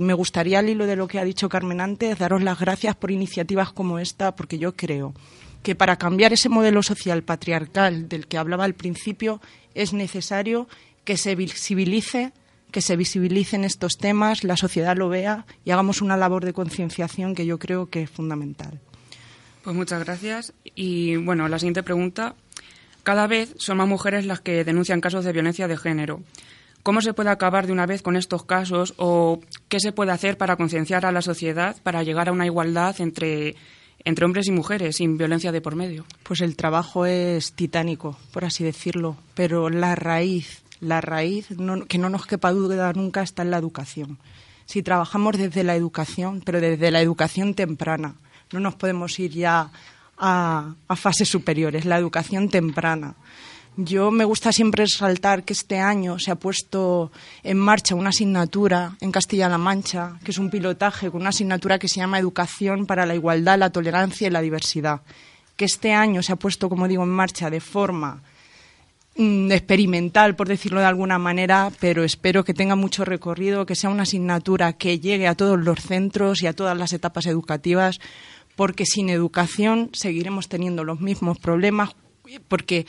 me 0.00 0.14
gustaría, 0.14 0.58
al 0.58 0.68
hilo 0.68 0.86
de 0.86 0.96
lo 0.96 1.08
que 1.08 1.18
ha 1.18 1.24
dicho 1.24 1.48
Carmen 1.48 1.80
antes, 1.80 2.18
daros 2.18 2.42
las 2.42 2.58
gracias 2.58 2.96
por 2.96 3.10
iniciativas 3.10 3.72
como 3.72 3.98
esta, 3.98 4.36
porque 4.36 4.58
yo 4.58 4.74
creo 4.76 5.14
que 5.62 5.74
para 5.74 5.96
cambiar 5.96 6.32
ese 6.32 6.48
modelo 6.48 6.82
social 6.82 7.22
patriarcal 7.22 8.08
del 8.08 8.26
que 8.26 8.38
hablaba 8.38 8.64
al 8.64 8.74
principio 8.74 9.40
es 9.74 9.92
necesario 9.92 10.68
que 11.04 11.16
se 11.16 11.34
visibilice 11.34 12.32
que 12.70 12.82
se 12.82 12.96
visibilicen 12.96 13.64
estos 13.64 13.98
temas, 13.98 14.44
la 14.44 14.56
sociedad 14.56 14.96
lo 14.96 15.08
vea 15.08 15.44
y 15.64 15.72
hagamos 15.72 16.02
una 16.02 16.16
labor 16.16 16.44
de 16.44 16.52
concienciación 16.52 17.34
que 17.34 17.44
yo 17.44 17.58
creo 17.58 17.90
que 17.90 18.02
es 18.02 18.10
fundamental. 18.10 18.80
Pues 19.62 19.76
muchas 19.76 20.04
gracias. 20.04 20.52
Y 20.74 21.16
bueno, 21.16 21.48
la 21.48 21.58
siguiente 21.58 21.82
pregunta. 21.82 22.34
Cada 23.02 23.26
vez 23.26 23.54
son 23.58 23.78
más 23.78 23.88
mujeres 23.88 24.26
las 24.26 24.40
que 24.40 24.64
denuncian 24.64 25.00
casos 25.00 25.24
de 25.24 25.32
violencia 25.32 25.68
de 25.68 25.76
género. 25.76 26.20
¿Cómo 26.82 27.02
se 27.02 27.12
puede 27.12 27.30
acabar 27.30 27.66
de 27.66 27.72
una 27.72 27.86
vez 27.86 28.02
con 28.02 28.16
estos 28.16 28.44
casos 28.44 28.94
o 28.96 29.40
qué 29.68 29.80
se 29.80 29.92
puede 29.92 30.12
hacer 30.12 30.38
para 30.38 30.56
concienciar 30.56 31.04
a 31.04 31.12
la 31.12 31.20
sociedad 31.20 31.76
para 31.82 32.02
llegar 32.02 32.28
a 32.28 32.32
una 32.32 32.46
igualdad 32.46 32.98
entre, 33.00 33.54
entre 34.04 34.24
hombres 34.24 34.46
y 34.48 34.52
mujeres 34.52 34.96
sin 34.96 35.18
violencia 35.18 35.52
de 35.52 35.60
por 35.60 35.76
medio? 35.76 36.06
Pues 36.22 36.40
el 36.40 36.56
trabajo 36.56 37.04
es 37.04 37.52
titánico, 37.52 38.18
por 38.32 38.46
así 38.46 38.64
decirlo, 38.64 39.16
pero 39.34 39.68
la 39.68 39.94
raíz, 39.94 40.62
la 40.80 41.02
raíz 41.02 41.48
que 41.88 41.98
no 41.98 42.08
nos 42.08 42.26
quepa 42.26 42.50
duda 42.52 42.92
nunca 42.94 43.22
está 43.22 43.42
en 43.42 43.50
la 43.50 43.58
educación. 43.58 44.18
Si 44.64 44.82
trabajamos 44.82 45.36
desde 45.36 45.64
la 45.64 45.76
educación, 45.76 46.42
pero 46.44 46.60
desde 46.62 46.90
la 46.90 47.02
educación 47.02 47.54
temprana, 47.54 48.14
no 48.52 48.60
nos 48.60 48.74
podemos 48.74 49.18
ir 49.18 49.32
ya 49.32 49.70
a, 50.20 50.74
fases 50.96 51.28
superiores, 51.28 51.84
la 51.84 51.96
educación 51.96 52.48
temprana. 52.48 53.14
Yo 53.76 54.10
me 54.10 54.24
gusta 54.24 54.52
siempre 54.52 54.84
resaltar 54.84 55.44
que 55.44 55.54
este 55.54 55.78
año 55.78 56.18
se 56.18 56.30
ha 56.30 56.34
puesto 56.34 57.10
en 57.42 57.56
marcha 57.58 57.94
una 57.94 58.10
asignatura 58.10 58.96
en 59.00 59.12
Castilla-La 59.12 59.58
Mancha, 59.58 60.18
que 60.24 60.32
es 60.32 60.38
un 60.38 60.50
pilotaje 60.50 61.10
con 61.10 61.22
una 61.22 61.30
asignatura 61.30 61.78
que 61.78 61.88
se 61.88 62.00
llama 62.00 62.18
Educación 62.18 62.84
para 62.84 63.06
la 63.06 63.14
Igualdad, 63.14 63.58
la 63.58 63.70
Tolerancia 63.70 64.26
y 64.26 64.30
la 64.30 64.42
Diversidad, 64.42 65.00
que 65.56 65.64
este 65.64 65.92
año 65.92 66.22
se 66.22 66.32
ha 66.32 66.36
puesto, 66.36 66.68
como 66.68 66.88
digo, 66.88 67.04
en 67.04 67.10
marcha 67.10 67.48
de 67.48 67.60
forma 67.60 68.22
mm, 69.16 69.52
experimental, 69.52 70.34
por 70.34 70.48
decirlo 70.48 70.80
de 70.80 70.86
alguna 70.86 71.18
manera, 71.18 71.70
pero 71.80 72.02
espero 72.04 72.44
que 72.44 72.52
tenga 72.52 72.74
mucho 72.74 73.04
recorrido, 73.04 73.66
que 73.66 73.76
sea 73.76 73.88
una 73.88 74.02
asignatura 74.02 74.74
que 74.74 74.98
llegue 74.98 75.28
a 75.28 75.36
todos 75.36 75.58
los 75.58 75.78
centros 75.80 76.42
y 76.42 76.48
a 76.48 76.52
todas 76.52 76.76
las 76.76 76.92
etapas 76.92 77.24
educativas, 77.26 78.00
porque 78.60 78.84
sin 78.84 79.08
educación 79.08 79.88
seguiremos 79.94 80.50
teniendo 80.50 80.84
los 80.84 81.00
mismos 81.00 81.38
problemas, 81.38 81.96
porque 82.46 82.84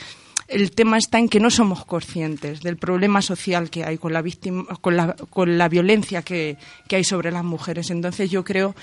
el 0.49 0.71
tema 0.71 0.97
está 0.97 1.17
en 1.17 1.29
que 1.29 1.39
no 1.39 1.49
somos 1.49 1.85
conscientes 1.85 2.59
del 2.59 2.75
problema 2.75 3.21
social 3.21 3.69
que 3.69 3.85
hay 3.85 3.97
con 3.97 4.11
la, 4.11 4.21
víctima, 4.21 4.65
con 4.81 4.97
la, 4.97 5.13
con 5.13 5.57
la 5.57 5.69
violencia 5.69 6.23
que, 6.23 6.57
hay 6.89 7.05
sobre 7.05 7.31
las 7.31 7.45
mujeres. 7.45 7.89
Entonces 7.89 8.29
yo 8.29 8.43
creo 8.43 8.75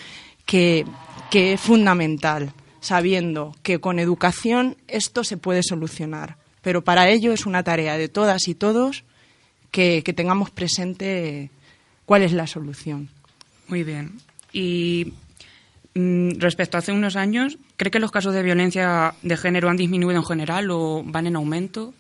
que, 0.46 0.86
es 1.30 1.60
fundamental, 1.60 2.54
sabiendo 2.80 3.54
que 3.62 3.80
con 3.80 3.98
educación 3.98 4.78
esto 4.86 5.24
se 5.24 5.36
puede 5.36 5.62
solucionar. 5.62 6.38
Pero 6.62 6.84
para 6.84 7.10
ello 7.10 7.34
es 7.34 7.44
una 7.44 7.62
tarea 7.62 7.98
de 7.98 8.08
todas 8.08 8.48
y 8.48 8.54
todos 8.54 9.04
que, 9.70 10.02
que 10.02 10.14
tengamos 10.14 10.50
presente 10.50 11.50
cuál 12.06 12.22
es 12.22 12.32
la 12.32 12.46
solución. 12.46 13.10
Muy 13.66 13.84
bien. 13.84 14.22
Y 14.54 15.12
respecto 15.94 16.76
a 16.76 16.80
hace 16.80 16.92
unos 16.92 17.16
años, 17.16 17.58
¿cree 17.76 17.90
que 17.90 17.98
los 17.98 18.10
casos 18.10 18.34
de 18.34 18.42
violencia 18.42 19.14
de 19.22 19.36
género 19.36 19.68
han 19.68 19.76
disminuido 19.76 20.20
en 20.20 20.26
general 20.26 20.70
o 20.70 21.02
van 21.04 21.26
en 21.26 21.36
aumento? 21.36 21.94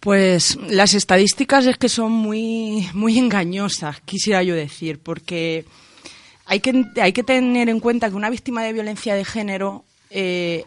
Pues 0.00 0.56
las 0.68 0.94
estadísticas 0.94 1.66
es 1.66 1.78
que 1.78 1.88
son 1.88 2.12
muy, 2.12 2.88
muy 2.92 3.18
engañosas, 3.18 4.00
quisiera 4.02 4.42
yo 4.42 4.54
decir, 4.54 5.00
porque 5.00 5.64
hay 6.44 6.60
que, 6.60 6.84
hay 7.00 7.12
que 7.12 7.24
tener 7.24 7.68
en 7.68 7.80
cuenta 7.80 8.08
que 8.08 8.14
una 8.14 8.30
víctima 8.30 8.62
de 8.62 8.72
violencia 8.72 9.14
de 9.14 9.24
género, 9.24 9.84
eh, 10.10 10.64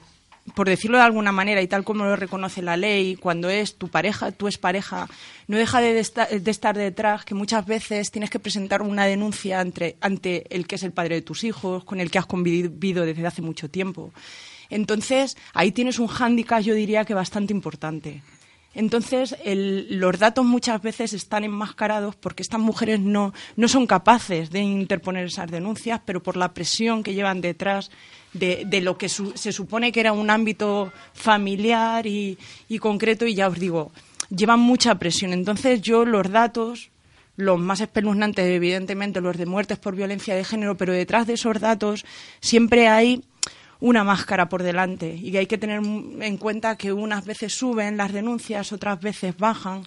por 0.56 0.68
decirlo 0.68 0.98
de 0.98 1.04
alguna 1.04 1.32
manera 1.32 1.62
y 1.62 1.68
tal 1.68 1.84
como 1.84 2.06
lo 2.06 2.16
reconoce 2.16 2.62
la 2.62 2.78
ley, 2.78 3.16
cuando 3.16 3.50
es 3.50 3.76
tu 3.76 3.88
pareja, 3.88 4.32
tu 4.32 4.50
pareja, 4.60 5.08
no 5.48 5.58
deja 5.58 5.82
de, 5.82 5.94
de, 5.94 6.52
estar 6.52 6.78
detrás, 6.78 7.26
que 7.26 7.36
muchas 7.36 7.66
veces 7.66 8.12
tienes 8.12 8.30
que 8.30 8.40
presentar 8.40 8.82
una 8.82 9.06
denuncia 9.06 9.60
ante, 9.60 9.98
ante 10.02 10.46
el 10.56 10.68
que 10.68 10.76
es 10.76 10.84
el 10.84 10.92
padre 10.92 11.16
de 11.16 11.22
tus 11.22 11.44
hijos, 11.44 11.84
con 11.84 12.00
el 12.00 12.12
que 12.12 12.20
has 12.20 12.26
convivido 12.26 13.06
desde 13.06 13.26
hace 13.26 13.42
mucho 13.42 13.70
tiempo. 13.70 14.12
Entonces, 14.70 15.38
ahí 15.54 15.72
tienes 15.72 16.00
un 16.00 16.08
hándicap, 16.08 16.62
yo 16.62 16.74
diría 16.74 17.06
que 17.06 17.14
bastante 17.14 17.54
importante. 17.54 18.22
Entonces, 18.76 19.36
los 19.46 20.20
datos 20.20 20.46
muchas 20.46 20.82
veces 20.82 21.14
están 21.14 21.44
enmascarados 21.44 22.16
porque 22.16 22.44
estas 22.44 22.60
mujeres 22.60 23.00
no, 23.00 23.34
no 23.56 23.68
son 23.68 23.88
capaces 23.88 24.52
de 24.52 24.60
interponer 24.60 25.26
esas 25.26 25.50
denuncias, 25.50 26.02
pero 26.06 26.22
por 26.22 26.38
la 26.38 26.54
presión 26.54 27.02
que 27.04 27.16
llevan 27.16 27.42
detrás 27.42 27.90
de, 28.34 28.68
lo 28.82 28.98
que 28.98 29.10
se 29.10 29.52
supone 29.52 29.92
que 29.92 30.00
era 30.00 30.14
un 30.14 30.30
ámbito 30.30 30.94
familiar 31.14 32.06
y, 32.06 32.38
y 32.68 32.78
concreto, 32.78 33.26
y 33.26 33.34
ya 33.34 33.48
os 33.48 33.60
digo, 33.60 33.92
llevan 34.30 34.60
mucha 34.60 34.96
presión. 34.96 35.34
Entonces, 35.34 35.82
yo 35.82 36.06
los 36.06 36.30
datos 36.30 36.92
los 37.40 37.58
más 37.58 37.80
espeluznantes, 37.80 38.46
evidentemente, 38.46 39.22
los 39.22 39.38
de 39.38 39.46
muertes 39.46 39.80
por 39.80 39.96
violencia 39.96 40.36
de 40.36 40.44
género, 40.44 40.76
pero 40.76 40.92
detrás 40.92 41.26
de 41.26 41.34
esos 41.34 41.62
datos 41.62 42.06
siempre 42.42 42.90
hay 42.90 43.24
una 43.80 44.04
máscara 44.04 44.50
por 44.50 44.64
delante 44.64 45.16
y 45.22 45.32
que 45.32 45.40
hay 45.40 45.46
que 45.48 45.58
tener 45.58 45.82
en 45.82 46.38
cuenta 46.38 46.78
que 46.78 46.92
unas 46.92 47.26
veces 47.26 47.54
suben 47.54 47.98
las 47.98 48.12
denuncias, 48.12 48.74
otras 48.74 49.00
veces 49.00 49.38
bajan. 49.38 49.84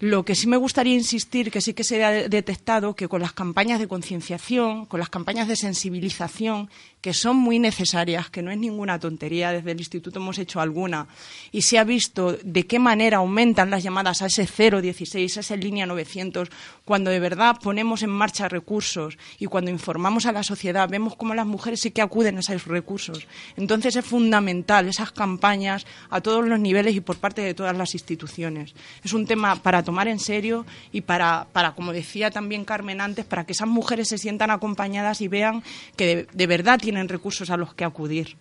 Lo 0.00 0.24
que 0.24 0.36
sí 0.36 0.46
me 0.46 0.56
gustaría 0.56 0.94
insistir, 0.94 1.50
que 1.50 1.60
sí 1.60 1.74
que 1.74 1.82
se 1.82 2.04
ha 2.04 2.28
detectado, 2.28 2.94
que 2.94 3.08
con 3.08 3.20
las 3.20 3.32
campañas 3.32 3.80
de 3.80 3.88
concienciación, 3.88 4.86
con 4.86 5.00
las 5.00 5.08
campañas 5.08 5.48
de 5.48 5.56
sensibilización, 5.56 6.70
que 7.00 7.12
son 7.14 7.36
muy 7.36 7.58
necesarias, 7.58 8.30
que 8.30 8.42
no 8.42 8.52
es 8.52 8.58
ninguna 8.58 9.00
tontería, 9.00 9.50
desde 9.50 9.72
el 9.72 9.78
Instituto 9.78 10.20
hemos 10.20 10.38
hecho 10.38 10.60
alguna, 10.60 11.08
y 11.50 11.62
se 11.62 11.78
ha 11.78 11.84
visto 11.84 12.38
de 12.42 12.66
qué 12.66 12.78
manera 12.78 13.18
aumentan 13.18 13.70
las 13.70 13.82
llamadas 13.82 14.22
a 14.22 14.26
ese 14.26 14.46
016, 14.46 15.36
a 15.36 15.40
esa 15.40 15.56
línea 15.56 15.86
900, 15.86 16.48
cuando 16.84 17.10
de 17.10 17.20
verdad 17.20 17.56
ponemos 17.60 18.02
en 18.02 18.10
marcha 18.10 18.48
recursos 18.48 19.18
y 19.38 19.46
cuando 19.46 19.70
informamos 19.70 20.26
a 20.26 20.32
la 20.32 20.42
sociedad, 20.42 20.88
vemos 20.88 21.16
cómo 21.16 21.34
las 21.34 21.46
mujeres 21.46 21.80
sí 21.80 21.90
que 21.90 22.02
acuden 22.02 22.36
a 22.36 22.40
esos 22.40 22.66
recursos. 22.66 23.26
Entonces 23.56 23.96
es 23.96 24.04
fundamental 24.04 24.88
esas 24.88 25.12
campañas 25.12 25.86
a 26.08 26.20
todos 26.20 26.46
los 26.46 26.58
niveles 26.58 26.94
y 26.94 27.00
por 27.00 27.16
parte 27.18 27.42
de 27.42 27.54
todas 27.54 27.76
las 27.76 27.94
instituciones. 27.94 28.74
Es 29.04 29.12
un 29.12 29.26
tema 29.26 29.56
para 29.56 29.82
tomar 29.88 30.06
en 30.06 30.18
serio 30.18 30.66
y 30.92 31.00
para, 31.00 31.46
para 31.50 31.72
como 31.72 31.94
decía 31.94 32.30
también 32.30 32.66
Carmen 32.66 33.00
antes, 33.00 33.24
para 33.24 33.46
que 33.46 33.52
esas 33.52 33.68
mujeres 33.68 34.06
se 34.08 34.18
sientan 34.18 34.50
acompañadas 34.50 35.22
y 35.22 35.28
vean 35.28 35.62
que 35.96 36.26
de, 36.30 36.46
verdad 36.46 36.78
tienen 36.78 37.08
recursos 37.08 37.48
a 37.48 37.56
los 37.56 37.72
que 37.72 37.86
acudir. 37.86 38.36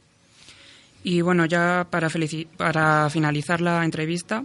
Y 1.06 1.22
bueno, 1.22 1.46
ya 1.46 1.88
para, 1.89 2.10
para 2.58 3.10
finalizar 3.10 3.62
la 3.62 3.86
entrevista, 3.86 4.44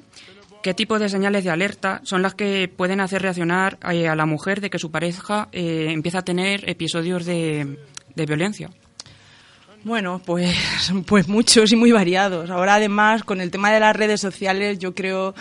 ¿qué 0.62 0.74
tipo 0.74 1.00
de 1.00 1.08
señales 1.08 1.42
de 1.42 1.50
alerta 1.50 2.00
son 2.04 2.22
las 2.22 2.36
que 2.36 2.68
pueden 2.68 3.00
hacer 3.00 3.20
reaccionar 3.20 3.80
eh, 3.90 4.06
a, 4.06 4.14
la 4.14 4.24
mujer 4.24 4.60
de 4.60 4.70
que 4.70 4.78
su 4.78 4.92
pareja 4.92 5.48
eh, 5.50 5.88
empieza 5.88 6.20
a 6.20 6.22
tener 6.22 6.70
episodios 6.70 7.26
de 7.26 7.78
violencia? 8.14 8.70
Bueno, 9.84 10.22
pues, 10.24 10.56
pues 11.06 11.26
muchos 11.28 11.72
y 11.72 11.76
muy 11.76 11.90
variados. 11.90 12.50
Ahora 12.50 12.76
además 12.76 13.24
con 13.24 13.40
el 13.40 13.50
tema 13.50 13.72
de 13.72 13.80
las 13.80 13.96
redes 13.96 14.20
sociales 14.20 14.78
yo 14.78 14.94
creo 14.94 15.34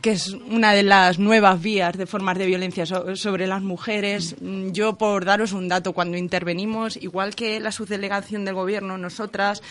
que 0.00 0.12
es 0.12 0.28
una 0.28 0.72
de 0.72 0.84
las 0.84 1.18
nuevas 1.18 1.60
vías 1.60 1.96
de 1.96 2.06
formas 2.06 2.38
de 2.38 2.46
violencia 2.46 2.86
sobre 2.86 3.46
las 3.48 3.62
mujeres. 3.62 4.36
Yo 4.40 4.96
por 4.96 5.24
daros 5.24 5.52
un 5.52 5.66
dato, 5.66 5.92
cuando 5.92 6.16
intervenimos, 6.16 6.96
igual 6.96 7.34
que 7.34 7.58
la 7.58 7.72
subdelegación 7.72 8.44
del 8.44 8.54
gobierno, 8.54 8.98
nosotras 8.98 9.62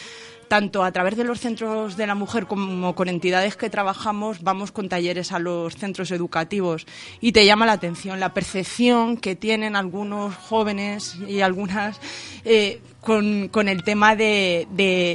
tanto 0.48 0.84
a 0.84 0.92
través 0.92 1.18
de 1.18 1.24
los 1.24 1.40
centros 1.40 1.98
de 1.98 2.08
la 2.08 2.16
mujer 2.16 2.48
como 2.48 2.96
con 2.96 3.10
entidades 3.10 3.58
que 3.58 3.70
trabajamos, 3.70 4.42
vamos 4.44 4.72
con 4.72 4.90
talleres 4.90 5.32
a 5.32 5.40
los 5.40 5.76
centros 5.76 6.12
educativos 6.12 6.86
y 7.20 7.34
te 7.34 7.46
llama 7.46 7.66
la 7.66 7.74
atención 7.74 8.20
la 8.20 8.34
percepción 8.34 9.18
que 9.18 9.36
tienen 9.36 9.76
algunos 9.76 10.36
jóvenes 10.36 11.16
y 11.28 11.42
algunas 11.42 12.00
eh, 12.46 12.80
con, 13.08 13.70
el 13.70 13.84
tema 13.84 14.18
de, 14.18 14.68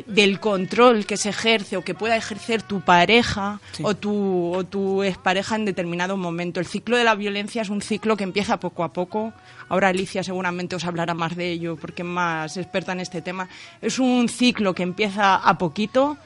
del 0.07 0.41
control 0.41 1.05
que 1.05 1.19
se 1.19 1.29
ejerce 1.29 1.77
o 1.77 1.85
que 1.85 1.93
pueda 1.95 2.17
ejercer 2.17 2.63
tu 2.63 2.81
pareja 2.81 3.61
o, 3.83 3.95
tu, 3.95 4.55
o 4.55 4.65
tu 4.65 5.03
expareja 5.03 5.57
en 5.57 5.67
determinado 5.67 6.17
momento. 6.17 6.59
El 6.59 6.65
ciclo 6.65 6.97
de 6.97 7.05
la 7.05 7.15
violencia 7.15 7.61
es 7.61 7.69
un 7.69 7.83
ciclo 7.83 8.17
que 8.17 8.25
empieza 8.25 8.59
poco 8.59 8.83
a 8.83 8.95
poco. 8.95 9.35
Ahora 9.69 9.89
Alicia 9.89 10.25
seguramente 10.25 10.75
os 10.75 10.87
hablará 10.87 11.13
más 11.13 11.37
de 11.37 11.51
ello 11.51 11.77
porque 11.77 12.01
es 12.01 12.09
más 12.09 12.57
experta 12.57 12.93
en 12.93 13.01
este 13.01 13.21
tema. 13.21 13.51
Es 13.83 13.99
un 13.99 14.27
ciclo 14.31 14.75
que 14.75 14.85
empieza 14.85 15.35
a 15.35 15.59
poquito 15.59 16.17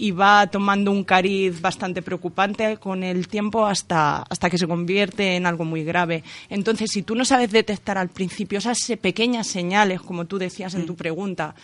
y 0.00 0.12
va 0.12 0.46
tomando 0.46 0.90
un 0.90 1.04
cariz 1.04 1.60
bastante 1.60 2.00
preocupante 2.00 2.78
con 2.78 3.02
el 3.02 3.28
tiempo 3.28 3.66
hasta, 3.66 4.22
hasta 4.22 4.48
que 4.48 4.56
se 4.56 4.66
convierte 4.66 5.36
en 5.36 5.44
algo 5.44 5.66
muy 5.66 5.84
grave. 5.84 6.24
Entonces, 6.48 6.88
si 6.90 7.02
tú 7.02 7.14
no 7.14 7.26
sabes 7.26 7.52
detectar 7.52 7.98
al 7.98 8.08
principio 8.08 8.60
esas 8.60 8.78
pequeñas 8.98 9.46
señales, 9.46 10.00
como 10.00 10.24
tú 10.24 10.38
decías 10.38 10.74
en 10.74 10.86
tu 10.86 10.94
mm. 10.94 10.96
pregunta, 10.96 11.54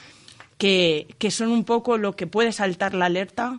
que, 0.59 1.07
que 1.17 1.31
son 1.31 1.51
un 1.51 1.65
poco 1.65 1.97
lo 1.97 2.15
que 2.15 2.27
puede 2.27 2.53
saltar 2.53 2.93
la 2.93 3.07
alerta, 3.07 3.59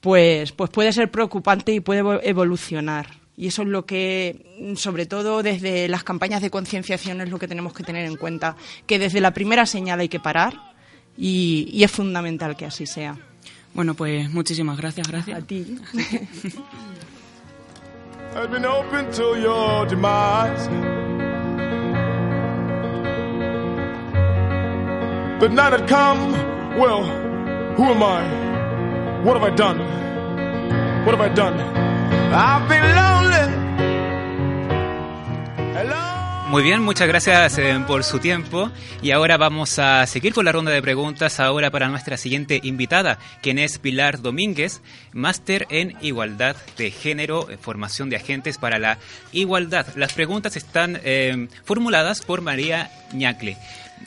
pues, 0.00 0.52
pues 0.52 0.70
puede 0.70 0.92
ser 0.92 1.10
preocupante 1.10 1.72
y 1.72 1.80
puede 1.80 2.04
evolucionar. 2.22 3.08
Y 3.36 3.48
eso 3.48 3.62
es 3.62 3.68
lo 3.68 3.84
que, 3.84 4.76
sobre 4.76 5.06
todo 5.06 5.42
desde 5.42 5.88
las 5.88 6.04
campañas 6.04 6.40
de 6.40 6.50
concienciación, 6.50 7.20
es 7.20 7.30
lo 7.30 7.40
que 7.40 7.48
tenemos 7.48 7.72
que 7.72 7.82
tener 7.82 8.06
en 8.06 8.14
cuenta, 8.14 8.54
que 8.86 9.00
desde 9.00 9.20
la 9.20 9.34
primera 9.34 9.66
señal 9.66 9.98
hay 9.98 10.08
que 10.08 10.20
parar 10.20 10.76
y, 11.16 11.68
y 11.72 11.82
es 11.82 11.90
fundamental 11.90 12.56
que 12.56 12.66
así 12.66 12.86
sea. 12.86 13.27
Bueno, 13.78 13.94
pues 13.94 14.28
muchísimas 14.30 14.76
gracias, 14.76 15.06
gracias. 15.06 15.38
A 15.38 15.46
ti. 15.46 15.78
I've 18.34 18.50
been 18.50 18.64
open 18.64 19.08
to 19.12 19.36
your 19.36 19.86
demise. 19.86 20.66
But 25.38 25.52
now 25.52 25.70
that 25.70 25.86
come, 25.86 26.32
well, 26.76 27.04
who 27.76 27.84
am 27.84 28.02
I? 28.02 29.22
What 29.22 29.40
have 29.40 29.44
I 29.44 29.54
done? 29.54 29.78
What 31.06 31.14
have 31.16 31.20
I 31.20 31.28
done? 31.32 31.60
I've 32.34 32.68
been 32.68 32.82
lonely. 32.82 33.58
Muy 36.48 36.62
bien, 36.62 36.80
muchas 36.80 37.06
gracias 37.06 37.58
eh, 37.58 37.78
por 37.86 38.02
su 38.04 38.20
tiempo 38.20 38.70
y 39.02 39.10
ahora 39.10 39.36
vamos 39.36 39.78
a 39.78 40.06
seguir 40.06 40.32
con 40.32 40.46
la 40.46 40.52
ronda 40.52 40.70
de 40.70 40.80
preguntas 40.80 41.40
ahora 41.40 41.70
para 41.70 41.88
nuestra 41.88 42.16
siguiente 42.16 42.58
invitada, 42.62 43.18
quien 43.42 43.58
es 43.58 43.78
Pilar 43.78 44.22
Domínguez, 44.22 44.80
máster 45.12 45.66
en 45.68 45.94
igualdad 46.00 46.56
de 46.78 46.90
género, 46.90 47.50
eh, 47.50 47.58
formación 47.58 48.08
de 48.08 48.16
agentes 48.16 48.56
para 48.56 48.78
la 48.78 48.96
igualdad. 49.30 49.88
Las 49.94 50.14
preguntas 50.14 50.56
están 50.56 50.98
eh, 51.04 51.48
formuladas 51.64 52.22
por 52.22 52.40
María 52.40 52.90
Ñacle. 53.12 53.58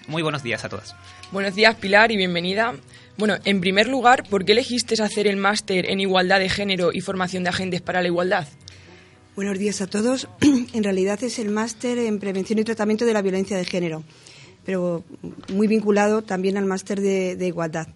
Muy 0.08 0.24
buenos 0.24 0.42
días 0.42 0.66
a 0.66 0.70
todas. 0.70 0.96
Buenos 1.32 1.54
días 1.54 1.76
Pilar 1.76 2.12
y 2.12 2.18
bienvenida. 2.18 2.74
Bueno, 3.18 3.36
en 3.46 3.62
primer 3.62 3.88
lugar, 3.88 4.24
¿por 4.28 4.46
qué 4.46 4.54
elegiste 4.54 4.96
hacer 5.04 5.28
el 5.28 5.38
máster 5.38 5.92
en 5.92 6.00
igualdad 6.00 6.40
de 6.40 6.50
género 6.50 6.90
y 6.92 7.02
formación 7.02 7.44
de 7.44 7.50
agentes 7.50 7.82
para 7.82 8.02
la 8.02 8.08
igualdad? 8.08 8.48
Buenos 9.34 9.58
días 9.58 9.80
a 9.80 9.88
todos. 9.88 10.28
en 10.42 10.84
realidad 10.84 11.24
es 11.24 11.40
el 11.40 11.50
máster 11.52 11.98
en 12.00 12.20
prevención 12.20 12.60
y 12.60 12.66
tratamiento 12.66 13.06
de 13.06 13.14
la 13.14 13.22
violencia 13.22 13.56
de 13.56 13.64
género, 13.64 14.04
pero 14.66 15.06
muy 15.54 15.68
vinculado 15.68 16.22
también 16.22 16.58
al 16.58 16.66
máster 16.66 17.00
de, 17.00 17.48
igualdad. 17.48 17.88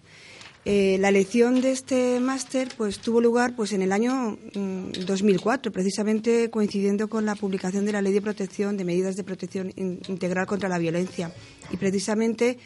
Eh, 0.64 0.96
la 0.98 1.10
elección 1.10 1.60
de 1.60 1.72
este 1.72 2.20
máster 2.20 2.68
pues, 2.78 3.00
tuvo 3.00 3.20
lugar 3.20 3.54
pues, 3.54 3.74
en 3.74 3.82
el 3.82 3.92
año 3.92 4.38
2004, 4.54 5.70
mm, 5.70 5.74
precisamente 5.74 6.48
coincidiendo 6.48 7.08
con 7.08 7.26
la 7.26 7.34
publicación 7.34 7.84
de 7.84 7.92
la 7.92 8.00
Ley 8.00 8.14
de 8.14 8.22
Protección, 8.22 8.78
de 8.78 8.84
Medidas 8.84 9.14
de 9.14 9.22
Protección 9.22 9.74
Integral 9.76 10.46
contra 10.46 10.70
la 10.70 10.78
Violencia. 10.78 11.32
Y 11.70 11.76
precisamente 11.76 12.56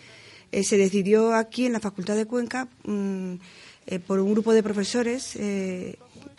eh, 0.53 0.63
se 0.63 0.77
decidió 0.79 1.35
aquí, 1.35 1.67
en 1.67 1.73
la 1.73 1.81
Facultad 1.81 2.15
de 2.15 2.27
Cuenca, 2.27 2.69
mm, 2.85 3.35
eh, 3.89 3.99
por 3.99 4.21
un 4.21 4.31
grupo 4.31 4.53
de 4.53 4.63
profesores 4.63 5.37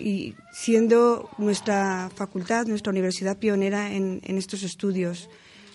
y 0.02 0.36
siendo 0.52 1.30
nuestra 1.38 2.10
facultad, 2.16 2.66
nuestra 2.66 2.92
universidad 2.92 3.38
pionera 3.38 3.94
en, 3.94 4.22
estos 4.24 4.64
estudios 4.64 5.30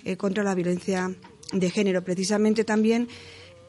eh, 0.05 0.17
contra 0.17 0.43
la 0.43 0.55
violencia 0.55 1.15
de 1.53 1.71
género. 1.71 2.03
Precisamente 2.03 2.65
también, 2.65 3.09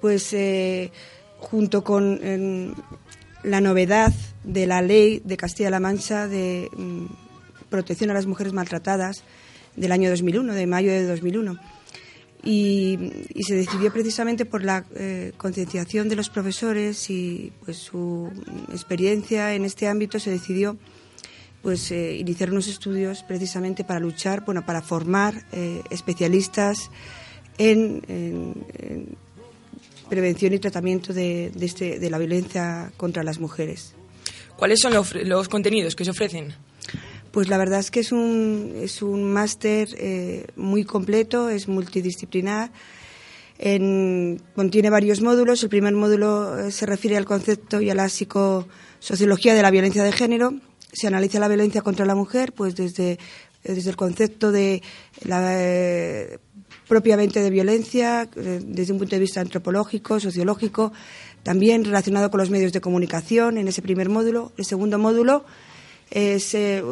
pues, 0.01 0.33
eh, 0.33 0.91
junto 1.37 1.83
con 1.83 2.75
la 3.43 3.61
novedad 3.61 4.13
de 4.43 4.65
la 4.65 4.81
ley 4.81 5.21
de 5.23 5.37
Castilla-La 5.37 5.79
Mancha 5.79 6.27
de 6.27 6.69
mm, 6.75 7.05
protección 7.69 8.09
a 8.09 8.13
las 8.13 8.25
mujeres 8.25 8.53
maltratadas 8.53 9.23
del 9.75 9.91
año 9.91 10.09
2001, 10.09 10.53
de 10.53 10.67
mayo 10.67 10.91
de 10.91 11.05
2001 11.05 11.76
y, 12.47 12.97
se 13.43 13.55
decidió 13.55 13.91
precisamente 13.91 14.45
por 14.45 14.63
la 14.63 14.85
eh, 14.95 15.33
concienciación 15.35 16.07
de 16.07 16.15
los 16.15 16.29
profesores 16.29 17.09
y 17.09 17.51
pues 17.65 17.77
su 17.77 18.31
experiencia 18.71 19.53
en 19.53 19.65
este 19.65 19.87
ámbito 19.87 20.17
se 20.17 20.31
decidió 20.31 20.77
pues 21.61 21.91
eh, 21.91 22.15
iniciar 22.15 22.51
unos 22.51 22.67
estudios 22.67 23.23
precisamente 23.23 23.83
para 23.83 23.99
luchar, 23.99 24.45
bueno, 24.45 24.65
para 24.65 24.81
formar 24.81 25.45
eh, 25.51 25.81
especialistas 25.89 26.89
en, 27.57 28.55
prevención 30.09 30.53
y 30.53 30.59
tratamiento 30.59 31.13
de, 31.13 31.51
este, 31.59 31.99
de, 31.99 32.09
la 32.09 32.17
violencia 32.17 32.93
contra 32.95 33.23
las 33.23 33.39
mujeres. 33.39 33.93
¿Cuáles 34.55 34.79
son 34.81 34.93
los, 34.93 35.49
contenidos 35.49 35.97
que 35.97 36.05
se 36.05 36.11
ofrecen? 36.11 36.53
Pues 37.37 37.49
la 37.49 37.59
verdad 37.59 37.77
es 37.81 37.91
que 37.91 37.99
es 37.99 38.11
un, 38.11 38.73
es 38.81 39.03
un 39.03 39.23
máster 39.23 39.89
eh, 39.99 40.47
muy 40.55 40.85
completo, 40.85 41.51
es 41.51 41.67
multidisciplinar. 41.67 42.71
contiene 44.55 44.89
varios 44.89 45.21
módulos. 45.21 45.61
El 45.61 45.69
primer 45.69 45.93
módulo 45.93 46.71
se 46.71 46.87
refiere 46.87 47.15
al 47.15 47.25
concepto 47.25 47.79
y 47.79 47.91
a 47.91 47.93
la 47.93 48.09
psicosociología 48.09 49.53
de 49.53 49.61
la 49.61 49.69
violencia 49.69 50.03
de 50.03 50.11
género 50.13 50.55
se 50.91 51.05
analiza 51.05 51.39
la 51.39 51.47
violencia 51.47 51.83
contra 51.83 52.07
la 52.07 52.15
mujer, 52.15 52.53
pues 52.53 52.75
desde, 52.75 53.19
desde 53.63 53.91
el 53.91 53.95
concepto 53.95 54.51
de 54.51 54.81
la 55.23 55.61
eh, 55.61 56.39
propiamente 56.87 57.43
de 57.43 57.51
violencia, 57.51 58.27
eh, 58.35 58.61
desde 58.65 58.93
un 58.93 58.97
punto 58.97 59.15
de 59.15 59.21
vista 59.21 59.41
antropológico, 59.41 60.19
sociológico, 60.19 60.91
también 61.43 61.85
relacionado 61.85 62.31
con 62.31 62.39
los 62.39 62.49
medios 62.49 62.73
de 62.73 62.81
comunicación 62.81 63.59
en 63.59 63.67
ese 63.67 63.83
primer 63.83 64.09
módulo. 64.09 64.53
El 64.57 64.65
segundo 64.65 64.97
módulo 64.97 65.45
eh, 66.11 66.83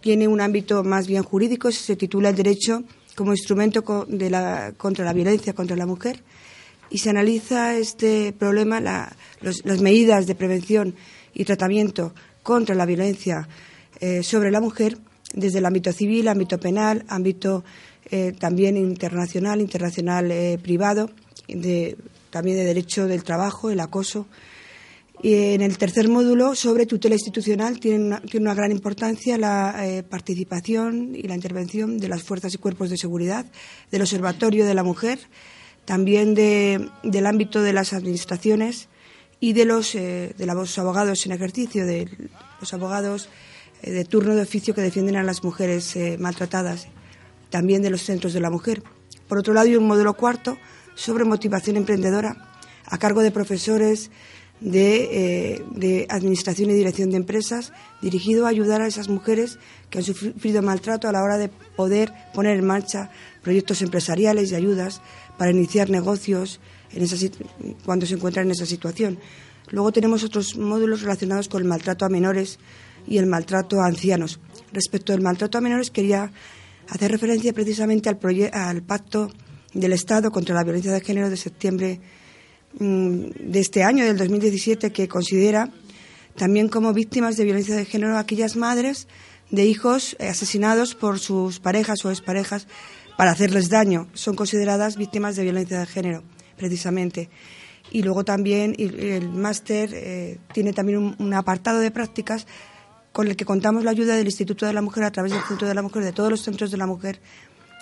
tiene 0.00 0.28
un 0.28 0.40
ámbito 0.40 0.82
más 0.84 1.06
bien 1.06 1.22
jurídico, 1.22 1.70
se 1.70 1.96
titula 1.96 2.32
derecho 2.32 2.82
como 3.14 3.32
instrumento 3.32 3.82
contra 3.84 5.04
la 5.04 5.12
violencia 5.12 5.52
contra 5.52 5.76
la 5.76 5.86
mujer 5.86 6.22
y 6.90 6.98
se 6.98 7.10
analiza 7.10 7.76
este 7.76 8.32
problema, 8.32 8.80
las 8.80 9.80
medidas 9.80 10.26
de 10.26 10.34
prevención 10.34 10.94
y 11.32 11.44
tratamiento 11.44 12.12
contra 12.42 12.74
la 12.74 12.84
violencia 12.84 13.48
eh, 14.00 14.22
sobre 14.22 14.50
la 14.50 14.60
mujer 14.60 14.98
desde 15.32 15.58
el 15.58 15.66
ámbito 15.66 15.92
civil, 15.92 16.28
ámbito 16.28 16.58
penal, 16.58 17.04
ámbito 17.08 17.64
eh, 18.10 18.32
también 18.38 18.76
internacional, 18.76 19.60
internacional 19.60 20.30
eh, 20.32 20.58
privado, 20.60 21.10
también 22.30 22.56
de 22.56 22.64
derecho 22.64 23.06
del 23.06 23.22
trabajo, 23.22 23.70
el 23.70 23.80
acoso. 23.80 24.26
Y 25.22 25.52
en 25.52 25.60
el 25.60 25.76
tercer 25.76 26.08
módulo, 26.08 26.54
sobre 26.54 26.86
tutela 26.86 27.14
institucional, 27.14 27.78
tiene 27.78 28.04
una, 28.04 28.20
tiene 28.20 28.44
una 28.44 28.54
gran 28.54 28.72
importancia 28.72 29.36
la 29.36 30.02
participación 30.08 31.14
y 31.14 31.22
la 31.24 31.34
intervención 31.34 31.98
de 31.98 32.08
las 32.08 32.22
fuerzas 32.22 32.54
y 32.54 32.58
cuerpos 32.58 32.88
de 32.88 32.96
seguridad, 32.96 33.44
del 33.90 34.00
Observatorio 34.00 34.64
de 34.64 34.74
la 34.74 34.82
Mujer, 34.82 35.18
también 35.84 36.34
del 36.34 37.26
ámbito 37.26 37.62
de 37.62 37.72
las 37.72 37.92
administraciones 37.92 38.88
y 39.40 39.54
de 39.54 39.64
los, 39.64 39.94
eh, 39.94 40.34
de 40.36 40.46
los 40.46 40.78
abogados 40.78 41.24
en 41.26 41.32
ejercicio, 41.32 41.86
de 41.86 42.08
los 42.60 42.72
abogados 42.74 43.28
eh, 43.82 43.90
de 43.90 44.04
turno 44.04 44.34
de 44.34 44.42
oficio 44.42 44.74
que 44.74 44.82
defienden 44.82 45.16
a 45.16 45.22
las 45.22 45.42
mujeres 45.42 45.96
eh, 45.96 46.16
maltratadas, 46.18 46.88
también 47.48 47.82
de 47.82 47.90
los 47.90 48.02
centros 48.02 48.34
de 48.34 48.40
la 48.40 48.50
mujer. 48.50 48.82
Por 49.26 49.38
otro 49.38 49.54
lado, 49.54 49.66
hay 49.66 49.76
un 49.76 49.86
módulo 49.86 50.14
cuarto 50.14 50.58
sobre 50.94 51.24
motivación 51.24 51.76
emprendedora 51.76 52.36
a 52.84 52.98
cargo 52.98 53.22
de 53.22 53.30
profesores 53.30 54.10
de, 54.60 55.64
de, 55.74 56.06
administración 56.10 56.70
y 56.70 56.74
dirección 56.74 57.10
de 57.10 57.16
empresas, 57.16 57.72
dirigido 58.02 58.46
a 58.46 58.50
ayudar 58.50 58.82
a 58.82 58.86
esas 58.86 59.08
mujeres 59.08 59.58
que 59.88 59.98
han 59.98 60.04
sufrido 60.04 60.62
maltrato 60.62 61.08
a 61.08 61.12
la 61.12 61.22
hora 61.22 61.38
de 61.38 61.48
poder 61.48 62.12
poner 62.34 62.58
en 62.58 62.66
marcha 62.66 63.10
proyectos 63.42 63.82
empresariales 63.82 64.50
y 64.50 64.54
ayudas 64.54 65.00
para 65.38 65.50
iniciar 65.50 65.88
negocios 65.88 66.60
en 66.92 67.02
esa, 67.02 67.16
cuando 67.84 68.06
se 68.06 68.14
encuentran 68.14 68.46
en 68.46 68.52
esa 68.52 68.66
situación. 68.66 69.18
Luego 69.70 69.92
tenemos 69.92 70.24
otros 70.24 70.56
módulos 70.56 71.02
relacionados 71.02 71.48
con 71.48 71.62
el 71.62 71.68
maltrato 71.68 72.04
a 72.04 72.08
menores 72.08 72.58
y 73.06 73.18
el 73.18 73.26
maltrato 73.26 73.80
a 73.80 73.86
ancianos. 73.86 74.40
Respecto 74.72 75.12
al 75.12 75.20
maltrato 75.20 75.58
a 75.58 75.60
menores, 75.60 75.90
quería 75.90 76.32
hacer 76.88 77.10
referencia 77.10 77.52
precisamente 77.52 78.08
al, 78.08 78.18
al 78.52 78.82
Pacto 78.82 79.30
del 79.72 79.92
Estado 79.92 80.30
contra 80.30 80.54
la 80.54 80.64
Violencia 80.64 80.92
de 80.92 81.00
Género 81.00 81.30
de 81.30 81.36
septiembre 81.36 82.00
de 82.78 83.60
este 83.60 83.82
año, 83.82 84.04
del 84.04 84.16
2017, 84.16 84.92
que 84.92 85.08
considera 85.08 85.72
también 86.36 86.68
como 86.68 86.92
víctimas 86.92 87.36
de 87.36 87.44
violencia 87.44 87.74
de 87.74 87.84
género 87.84 88.16
aquellas 88.16 88.56
madres 88.56 89.08
de 89.50 89.66
hijos 89.66 90.16
asesinados 90.20 90.94
por 90.94 91.18
sus 91.18 91.58
parejas 91.60 92.04
o 92.04 92.10
exparejas 92.10 92.66
para 93.16 93.32
hacerles 93.32 93.68
daño. 93.68 94.08
Son 94.14 94.36
consideradas 94.36 94.96
víctimas 94.96 95.36
de 95.36 95.42
violencia 95.42 95.80
de 95.80 95.86
género 95.86 96.22
precisamente. 96.56 97.30
Y 97.90 98.02
luego 98.02 98.24
también 98.24 98.74
el, 98.78 99.30
máster 99.30 99.90
eh, 99.92 100.38
tiene 100.52 100.72
también 100.72 101.16
un, 101.18 101.34
apartado 101.34 101.80
de 101.80 101.90
prácticas 101.90 102.46
con 103.12 103.26
el 103.26 103.34
que 103.34 103.44
contamos 103.44 103.82
la 103.82 103.90
ayuda 103.90 104.14
del 104.14 104.26
Instituto 104.26 104.66
de 104.66 104.72
la 104.72 104.82
Mujer 104.82 105.04
a 105.04 105.10
través 105.10 105.32
del 105.32 105.42
Centro 105.42 105.66
de 105.66 105.74
la 105.74 105.82
Mujer, 105.82 106.04
de 106.04 106.12
todos 106.12 106.30
los 106.30 106.42
centros 106.42 106.70
de 106.70 106.76
la 106.76 106.86
mujer 106.86 107.20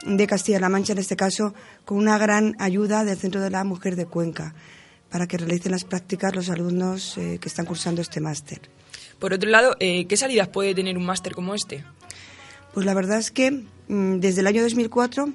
de 0.06 0.26
Castilla-La 0.26 0.68
Mancha, 0.68 0.92
en 0.92 0.98
este 0.98 1.16
caso, 1.16 1.52
con 1.84 1.98
una 1.98 2.16
gran 2.16 2.54
ayuda 2.58 3.04
del 3.04 3.18
Centro 3.18 3.40
de 3.40 3.50
la 3.50 3.64
Mujer 3.64 3.96
de 3.96 4.06
Cuenca, 4.06 4.54
para 5.10 5.26
que 5.26 5.38
realicen 5.38 5.72
las 5.72 5.84
prácticas 5.84 6.34
los 6.34 6.50
alumnos 6.50 7.16
eh, 7.18 7.38
que 7.40 7.48
están 7.48 7.66
cursando 7.66 8.02
este 8.02 8.20
máster. 8.20 8.60
Por 9.18 9.32
otro 9.32 9.50
lado, 9.50 9.76
eh, 9.80 10.06
¿qué 10.06 10.16
salidas 10.16 10.48
puede 10.48 10.74
tener 10.74 10.96
un 10.96 11.06
máster 11.06 11.34
como 11.34 11.54
este? 11.54 11.84
Pues 12.74 12.86
la 12.86 12.94
verdad 12.94 13.18
es 13.18 13.30
que 13.30 13.50
mm, 13.88 14.20
desde 14.20 14.40
el 14.40 14.46
año 14.46 14.62
2004 14.62 15.32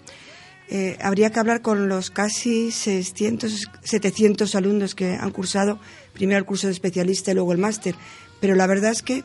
eh, 0.70 0.98
habría 1.02 1.32
que 1.32 1.40
hablar 1.40 1.62
con 1.62 1.90
los 1.90 2.10
casi 2.10 2.72
600, 2.72 3.70
700 3.84 4.56
alumnos 4.56 4.96
que 4.96 5.16
han 5.16 5.32
cursado 5.32 5.80
primero 6.14 6.40
el 6.40 6.46
curso 6.46 6.68
de 6.68 6.74
especialista 6.74 7.32
y 7.32 7.34
luego 7.36 7.52
el 7.52 7.58
máster. 7.58 7.96
Pero 8.40 8.56
la 8.56 8.68
verdad 8.68 8.92
es 8.92 9.02
que 9.02 9.24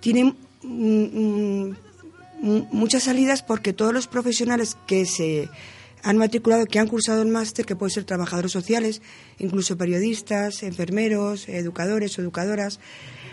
tienen 0.00 0.36
muchas 2.40 3.04
salidas 3.04 3.42
porque 3.42 3.72
todos 3.72 3.92
los 3.92 4.06
profesionales 4.06 4.76
que 4.86 5.06
se 5.06 5.48
han 6.04 6.18
matriculado, 6.18 6.66
que 6.66 6.78
han 6.78 6.86
cursado 6.86 7.22
el 7.22 7.28
máster, 7.28 7.64
que 7.64 7.76
pueden 7.76 7.94
ser 7.94 8.04
trabajadores 8.04 8.52
sociales, 8.52 9.00
incluso 9.38 9.78
periodistas, 9.78 10.62
enfermeros, 10.62 11.48
educadores 11.48 12.18
educadoras, 12.18 12.78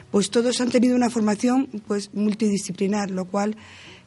pues 0.10 0.30
todos 0.30 0.62
han 0.62 0.72
tenido 0.72 0.96
una 0.96 1.10
formación 1.10 1.68
pues 1.86 2.14
multidisciplinar, 2.14 3.12
lo 3.12 3.26
cual 3.26 3.58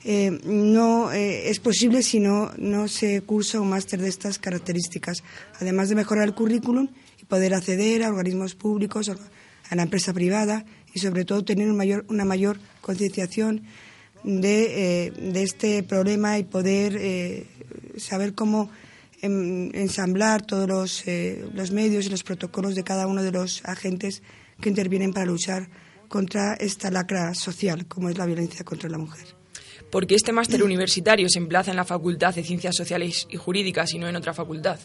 eh, 0.03 0.39
no 0.45 1.13
eh, 1.13 1.51
es 1.51 1.61
posible 1.61 2.03
si 2.03 2.21
no, 2.21 2.53
no 2.57 2.89
se 2.89 3.21
cursa 3.21 3.61
un 3.61 3.69
máster 3.69 4.01
de 4.01 4.09
estas 4.09 4.39
características, 4.39 5.23
además 5.61 5.91
de 5.91 5.97
mejorar 5.97 6.25
el 6.25 6.35
currículum 6.35 6.89
y 7.21 7.27
poder 7.27 7.55
acceder 7.55 8.03
a 8.03 8.09
organismos 8.09 8.55
públicos, 8.55 9.11
a 9.11 9.75
la 9.75 9.83
empresa 9.83 10.15
privada 10.15 10.65
y 10.95 11.01
sobre 11.01 11.25
todo 11.27 11.45
tener 11.45 11.71
mayor, 11.73 12.07
una 12.09 12.25
mayor 12.25 12.59
concienciación 12.81 13.63
de, 14.25 15.07
eh, 15.07 15.11
de, 15.11 15.43
este 15.43 15.83
problema 15.83 16.39
y 16.39 16.45
poder 16.45 17.47
saber 17.97 18.35
cómo 18.35 18.71
ensamblar 19.23 20.43
todos 20.43 20.69
los, 20.69 21.05
los 21.55 21.71
medios 21.71 22.07
y 22.07 22.11
los 22.11 22.23
protocolos 22.23 22.75
de 22.75 22.85
cada 22.85 23.07
uno 23.07 23.23
de 23.23 23.33
los 23.33 23.65
agentes 23.65 24.23
que 24.61 24.69
intervienen 24.69 25.13
para 25.13 25.27
luchar 25.27 25.69
contra 26.09 26.55
esta 26.55 26.91
lacra 26.91 27.35
social 27.35 27.87
como 27.87 28.09
es 28.09 28.19
la 28.19 28.27
violencia 28.27 28.65
contra 28.65 28.89
la 28.91 28.99
mujer. 28.99 29.27
¿Por 29.91 30.07
qué 30.07 30.15
este 30.15 30.33
máster 30.33 30.63
universitario 30.63 31.29
se 31.29 31.39
emplaza 31.39 31.71
en 31.71 31.77
la 31.77 31.85
Facultad 31.85 32.35
de 32.35 32.43
Ciencias 32.43 32.75
Sociales 32.75 33.27
y 33.31 33.37
Jurídicas 33.37 33.95
y 33.95 33.99
no 33.99 34.09
en 34.09 34.17
otra 34.17 34.35
facultad? 34.35 34.79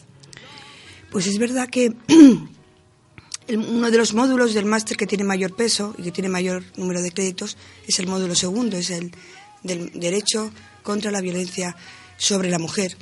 Pues 1.10 1.26
es 1.26 1.38
verdad 1.38 1.68
que 1.68 1.92
uno 3.56 3.90
de 3.90 3.98
los 3.98 4.14
módulos 4.14 4.54
del 4.54 4.64
máster 4.64 4.96
que 4.96 5.06
tiene 5.06 5.24
mayor 5.24 5.54
peso 5.54 5.94
y 5.98 6.02
que 6.02 6.12
tiene 6.12 6.28
mayor 6.28 6.64
número 6.76 7.02
de 7.02 7.10
créditos 7.10 7.56
es 7.86 7.98
el 7.98 8.06
módulo 8.06 8.34
segundo, 8.34 8.76
es 8.76 8.90
el 8.90 9.12
del 9.62 9.90
derecho 9.94 10.50
contra 10.82 11.10
la 11.10 11.20
violencia 11.20 11.76
sobre 12.16 12.50
la 12.50 12.58
mujer. 12.58 12.96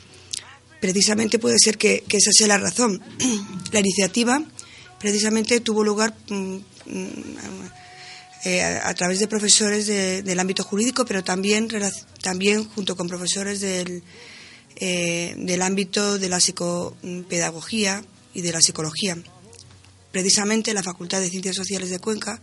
Precisamente 0.81 1.39
puede 1.39 1.57
ser 1.59 1.77
que, 1.77 2.05
esa 2.09 2.31
sea 2.33 2.47
la 2.47 2.59
razón. 2.59 3.01
La 3.73 3.81
iniciativa 3.81 4.43
precisamente 4.99 5.61
tuvo 5.61 5.85
lugar 5.85 6.15
mm, 6.29 6.55
mm, 6.55 6.61
eh, 8.45 8.63
a, 8.63 8.95
través 8.95 9.19
de 9.19 9.29
profesores 9.29 9.87
del 9.87 10.39
ámbito 10.39 10.63
jurídico, 10.65 11.05
pero 11.05 11.23
también, 11.23 11.69
también 12.23 12.65
junto 12.65 12.97
con 12.97 13.09
profesores 13.09 13.61
del, 13.61 14.03
eh, 14.77 15.35
del 15.37 15.63
ámbito 15.63 16.19
de 16.19 16.29
la 16.29 16.41
psicopedagogía 16.41 18.05
y 18.33 18.43
de 18.43 18.53
la 18.53 18.63
psicología. 18.63 19.19
Precisamente 20.13 20.75
la 20.75 20.83
Facultad 20.83 21.21
de 21.21 21.31
Ciencias 21.31 21.57
Sociales 21.57 21.91
de 21.91 21.99
Cuenca 21.99 22.41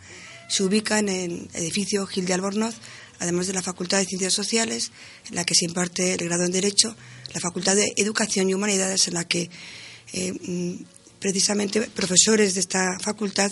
se 0.47 0.63
ubica 0.63 0.99
en 0.99 1.10
el 1.10 1.49
edificio 1.54 2.06
Gil 2.06 2.25
de 2.25 2.34
Albornoz, 2.34 2.75
además 3.19 3.47
de 3.47 3.54
la 3.54 3.62
Facultad 3.62 3.97
de 3.97 4.06
Ciencias 4.06 4.34
Sociales, 4.34 4.91
en 5.30 5.36
la 5.36 5.45
que 5.45 5.56
se 5.56 5.65
imparte 5.65 6.13
el 6.13 6.25
grado 6.25 6.43
en 6.43 6.51
Derecho, 6.51 6.95
la 7.34 7.39
Facultad 7.39 7.75
de 7.75 7.93
Educación 7.97 8.49
y 8.49 8.54
Humanidades, 8.54 9.08
en 9.08 9.15
la 9.15 9.25
que 9.25 9.49
eh, 10.13 10.34
mm, 10.34 10.84
precisamente 11.19 11.82
profesores 11.82 12.54
de 12.54 12.60
esta 12.60 12.99
facultad 12.99 13.49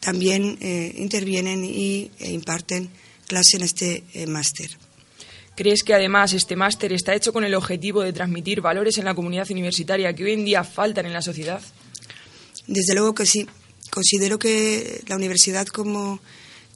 también 0.00 0.58
eh, 0.60 0.92
intervienen 0.96 1.64
y 1.64 2.10
e 2.18 2.32
imparten 2.32 2.90
clase 3.26 3.56
en 3.56 3.62
este 3.62 4.04
eh, 4.12 4.26
máster. 4.26 4.70
¿Crees 5.56 5.82
que 5.82 5.94
además 5.94 6.34
este 6.34 6.54
máster 6.54 6.92
está 6.92 7.14
hecho 7.14 7.32
con 7.32 7.44
el 7.44 7.54
objetivo 7.54 8.02
de 8.02 8.12
transmitir 8.12 8.60
valores 8.60 8.98
en 8.98 9.06
la 9.06 9.14
comunidad 9.14 9.50
universitaria 9.50 10.12
que 10.12 10.24
hoy 10.24 10.32
en 10.32 10.44
día 10.44 10.62
faltan 10.62 11.06
en 11.06 11.12
la 11.12 11.22
sociedad? 11.22 11.60
Desde 12.68 12.94
luego 12.94 13.14
que 13.14 13.26
sí. 13.26 13.46
Considero 13.90 14.38
que 14.38 15.02
la 15.08 15.16
universidad 15.16 15.66
como 15.66 16.20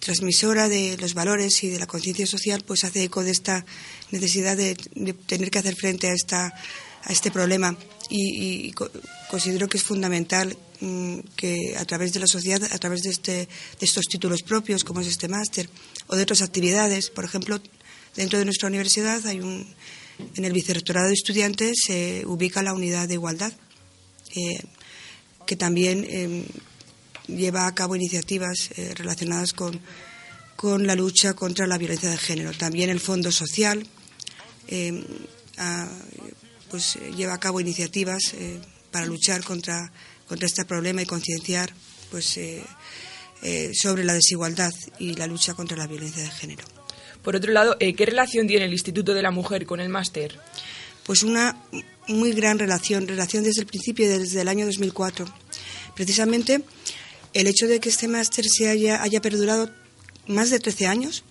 transmisora 0.00 0.68
de 0.68 0.96
los 0.96 1.14
valores 1.14 1.62
y 1.62 1.68
de 1.68 1.78
la 1.78 1.86
conciencia 1.86 2.26
social 2.26 2.64
pues 2.66 2.82
hace 2.82 3.04
eco 3.04 3.22
de 3.22 3.30
esta 3.30 3.64
necesidad 4.10 4.56
de, 4.56 4.74
tener 5.26 5.50
que 5.50 5.58
hacer 5.60 5.76
frente 5.76 6.08
a 6.08 6.14
esta 6.14 6.52
a 7.04 7.12
este 7.12 7.30
problema 7.30 7.76
y, 8.10 8.72
considero 9.30 9.68
que 9.68 9.78
es 9.78 9.84
fundamental 9.84 10.56
mm, 10.80 11.18
que 11.36 11.76
a 11.76 11.84
través 11.84 12.12
de 12.12 12.20
la 12.20 12.26
sociedad, 12.26 12.62
a 12.72 12.78
través 12.78 13.02
de, 13.02 13.10
este, 13.10 13.32
de 13.32 13.86
estos 13.86 14.04
títulos 14.04 14.42
propios, 14.42 14.84
como 14.84 15.00
es 15.00 15.06
este 15.06 15.28
máster, 15.28 15.68
o 16.08 16.16
de 16.16 16.22
otras 16.22 16.42
actividades, 16.42 17.10
por 17.10 17.24
ejemplo, 17.24 17.60
dentro 18.14 18.38
de 18.38 18.44
nuestra 18.44 18.68
universidad 18.68 19.24
hay 19.26 19.40
un, 19.40 19.66
en 20.36 20.44
el 20.44 20.52
vicerrectorado 20.52 21.08
de 21.08 21.14
estudiantes 21.14 21.76
se 21.86 22.24
ubica 22.26 22.62
la 22.62 22.74
unidad 22.74 23.08
de 23.08 23.14
igualdad, 23.14 23.52
eh, 24.36 24.62
que 25.46 25.56
también 25.56 26.06
em, 26.08 26.44
lleva 27.26 27.66
a 27.66 27.74
cabo 27.74 27.96
iniciativas 27.96 28.70
eh, 28.76 28.94
relacionadas 28.94 29.52
con, 29.52 29.80
con, 30.56 30.86
la 30.86 30.94
lucha 30.94 31.34
contra 31.34 31.66
la 31.66 31.78
violencia 31.78 32.10
de 32.10 32.18
género. 32.18 32.52
También 32.52 32.90
el 32.90 33.00
Fondo 33.00 33.32
Social 33.32 33.86
em, 34.68 35.04
pues, 36.70 36.98
lleva 37.16 37.34
a 37.34 37.40
cabo 37.40 37.60
iniciativas 37.60 38.34
eh, 38.34 38.60
para 38.90 39.06
luchar 39.06 39.42
contra, 39.44 39.92
contra 40.26 40.46
este 40.46 40.64
problema 40.64 41.02
y 41.02 41.06
concienciar 41.06 41.72
pues, 42.10 42.38
sobre 43.72 44.04
la 44.04 44.12
desigualdad 44.12 44.72
y 44.98 45.14
la 45.14 45.26
lucha 45.26 45.54
contra 45.54 45.76
la 45.76 45.86
violencia 45.86 46.22
de 46.22 46.30
género. 46.30 46.64
Por 47.22 47.36
otro 47.36 47.52
lado, 47.52 47.76
eh, 47.78 47.94
¿qué 47.94 48.04
relación 48.04 48.46
tiene 48.46 48.64
el 48.64 48.72
Instituto 48.72 49.14
de 49.14 49.22
la 49.22 49.30
Mujer 49.30 49.64
con 49.64 49.80
el 49.80 49.88
máster? 49.88 50.38
Pues 51.04 51.22
una 51.22 51.56
muy 52.08 52.32
gran 52.32 52.58
relación, 52.58 53.06
relación 53.06 53.44
desde 53.44 53.60
el 53.60 53.66
principio, 53.66 54.08
desde 54.08 54.40
el 54.40 54.48
año 54.48 54.66
2004. 54.66 55.26
Precisamente 55.94 56.64
el 57.34 57.46
hecho 57.46 57.66
de 57.66 57.80
que 57.80 57.88
este 57.88 58.08
máster 58.08 58.44
se 58.46 58.68
haya, 58.68 59.02
haya 59.02 59.20
perdurado 59.20 59.70
más 60.26 60.50
de 60.50 60.60
13 60.60 60.86
años, 60.86 61.24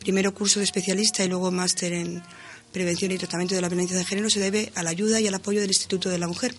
primero 0.00 0.34
curso 0.34 0.60
de 0.60 0.64
especialista 0.64 1.24
y 1.24 1.28
luego 1.28 1.50
máster 1.50 1.92
en 1.92 2.22
prevención 2.72 3.10
y 3.12 3.18
tratamiento 3.18 3.54
de 3.54 3.60
la 3.60 3.68
violencia 3.68 3.96
de 3.96 4.04
género, 4.04 4.30
se 4.30 4.40
debe 4.40 4.72
a 4.74 4.82
la 4.82 4.90
ayuda 4.90 5.20
y 5.20 5.26
al 5.26 5.34
apoyo 5.34 5.60
del 5.60 5.70
Instituto 5.70 6.08
de 6.08 6.18
la 6.18 6.28
Mujer. 6.28 6.54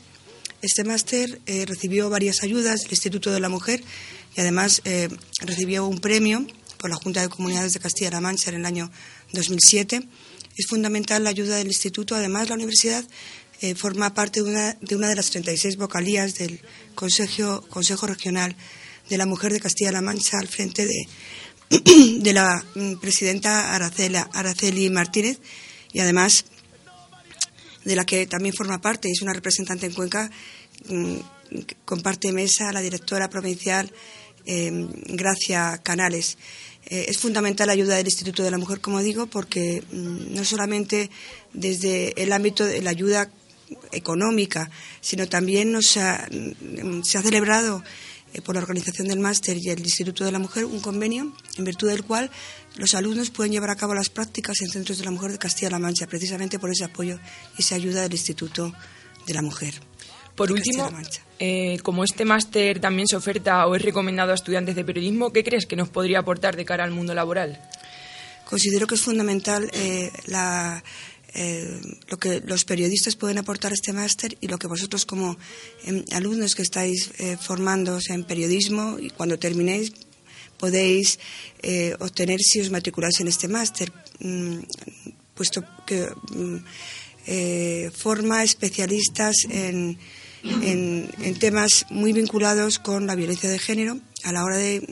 Este 0.61 0.83
máster 0.83 1.39
eh, 1.45 1.65
recibió 1.65 2.09
varias 2.09 2.43
ayudas 2.43 2.81
del 2.81 2.91
Instituto 2.91 3.31
de 3.31 3.39
la 3.39 3.47
Mujer 3.47 3.81
y 4.35 4.41
además 4.41 4.81
eh, 4.83 5.07
recibió 5.41 5.85
un 5.85 5.99
premio 5.99 6.45
por 6.77 6.89
la 6.89 6.97
Junta 6.97 7.21
de 7.21 7.29
Comunidades 7.29 7.73
de 7.73 7.79
Castilla-La 7.79 8.19
Mancha 8.21 8.49
en 8.49 8.57
el 8.57 8.65
año 8.65 8.91
2007. 9.33 10.01
Es 10.57 10.67
fundamental 10.67 11.23
la 11.23 11.29
ayuda 11.29 11.55
del 11.55 11.67
Instituto. 11.67 12.15
Además, 12.15 12.49
la 12.49 12.55
universidad 12.55 13.05
eh, 13.61 13.75
forma 13.75 14.13
parte 14.13 14.41
de 14.41 14.49
una, 14.49 14.73
de 14.79 14.95
una, 14.95 15.09
de 15.09 15.15
las 15.15 15.29
36 15.31 15.77
vocalías 15.77 16.35
del 16.35 16.61
Consejo, 16.95 17.61
Regional 18.07 18.55
de 19.09 19.17
la 19.17 19.25
Mujer 19.25 19.51
de 19.51 19.59
Castilla-La 19.59 20.01
Mancha 20.01 20.37
al 20.39 20.47
frente 20.47 20.85
de, 20.85 21.07
de 22.19 22.33
la 22.33 22.63
mm, 22.75 22.95
presidenta 22.95 23.73
Araceli 23.73 24.89
Martínez 24.89 25.39
y 25.91 25.99
además 25.99 26.45
de 27.85 27.95
la 27.95 28.05
que 28.05 28.27
también 28.27 28.53
forma 28.55 28.81
parte, 28.81 29.09
es 29.09 29.21
una 29.21 29.33
representante 29.33 29.85
en 29.85 29.93
Cuenca, 29.93 30.29
mm, 30.87 31.15
comparte 31.85 32.31
mesa 32.31 32.71
la 32.71 32.81
directora 32.81 33.29
provincial 33.29 33.91
eh, 34.45 34.87
Gracia 35.07 35.79
Canales. 35.83 36.37
Eh, 36.85 37.05
es 37.09 37.17
fundamental 37.17 37.67
la 37.67 37.73
ayuda 37.73 37.95
del 37.95 38.07
Instituto 38.07 38.43
de 38.43 38.51
la 38.51 38.57
Mujer, 38.57 38.79
como 38.79 39.01
digo, 39.01 39.27
porque 39.27 39.83
mm, 39.91 40.33
no 40.33 40.45
solamente 40.45 41.09
desde 41.53 42.21
el 42.21 42.31
ámbito 42.31 42.65
de 42.65 42.81
la 42.81 42.91
ayuda 42.91 43.29
económica, 43.91 44.69
sino 45.01 45.27
también 45.27 45.71
nos 45.71 45.97
mm, 45.97 47.01
se 47.03 47.17
ha 47.17 47.21
celebrado 47.21 47.83
eh, 48.33 48.41
por 48.41 48.55
la 48.55 48.61
organización 48.61 49.07
del 49.07 49.19
máster 49.19 49.57
y 49.57 49.69
el 49.69 49.79
Instituto 49.79 50.23
de 50.23 50.31
la 50.31 50.39
Mujer 50.39 50.65
un 50.65 50.79
convenio 50.79 51.33
en 51.57 51.65
virtud 51.65 51.89
del 51.89 52.03
cual 52.03 52.29
los 52.75 52.93
alumnos 52.93 53.31
pueden 53.31 53.51
llevar 53.51 53.71
a 53.71 53.75
cabo 53.75 53.95
las 53.95 54.09
prácticas 54.09 54.61
en 54.61 54.69
centros 54.69 54.99
de 54.99 55.05
la 55.05 55.11
mujer 55.11 55.31
de 55.31 55.37
Castilla-La 55.39 55.79
Mancha, 55.79 56.07
precisamente 56.07 56.59
por 56.59 56.69
ese 56.69 56.85
apoyo 56.85 57.19
y 57.57 57.61
esa 57.61 57.75
ayuda 57.75 58.03
del 58.03 58.13
Instituto 58.13 58.73
de 59.25 59.33
la 59.33 59.41
Mujer. 59.41 59.73
Por 60.35 60.51
último, 60.51 60.89
eh, 61.39 61.79
como 61.83 62.03
este 62.03 62.23
máster 62.23 62.79
también 62.79 63.07
se 63.07 63.17
oferta 63.17 63.65
o 63.67 63.75
es 63.75 63.81
recomendado 63.81 64.31
a 64.31 64.35
estudiantes 64.35 64.75
de 64.75 64.85
periodismo, 64.85 65.33
¿qué 65.33 65.43
crees 65.43 65.65
que 65.65 65.75
nos 65.75 65.89
podría 65.89 66.19
aportar 66.19 66.55
de 66.55 66.63
cara 66.63 66.85
al 66.85 66.91
mundo 66.91 67.13
laboral? 67.13 67.59
Considero 68.45 68.87
que 68.87 68.95
es 68.95 69.01
fundamental 69.01 69.69
eh, 69.73 70.11
eh, 71.33 71.79
lo 72.07 72.17
que 72.17 72.41
los 72.45 72.65
periodistas 72.65 73.15
pueden 73.15 73.37
aportar 73.37 73.71
a 73.71 73.75
este 73.75 73.93
máster 73.93 74.37
y 74.41 74.47
lo 74.47 74.57
que 74.57 74.67
vosotros 74.67 75.05
como 75.05 75.37
em, 75.85 76.03
alumnos 76.11 76.55
que 76.55 76.61
estáis 76.61 77.11
formando 77.41 77.99
en 78.09 78.23
periodismo 78.23 78.97
y 78.99 79.09
cuando 79.09 79.37
terminéis 79.37 79.93
podéis 80.57 81.19
obtener 81.99 82.39
si 82.41 82.59
os 82.59 82.69
matriculáis 82.69 83.19
en 83.21 83.27
este 83.27 83.47
máster, 83.47 83.93
mm, 84.19 84.59
puesto 85.35 85.63
que 85.85 86.09
mm, 86.35 86.57
forma 87.93 88.43
especialistas 88.43 89.35
en 89.49 89.97
en, 90.43 91.39
temas 91.39 91.85
muy 91.89 92.13
vinculados 92.13 92.79
con 92.79 93.07
la 93.07 93.15
violencia 93.15 93.49
de 93.49 93.59
género 93.59 93.99
a 94.23 94.31
la 94.31 94.43
hora 94.43 94.57
del 94.57 94.87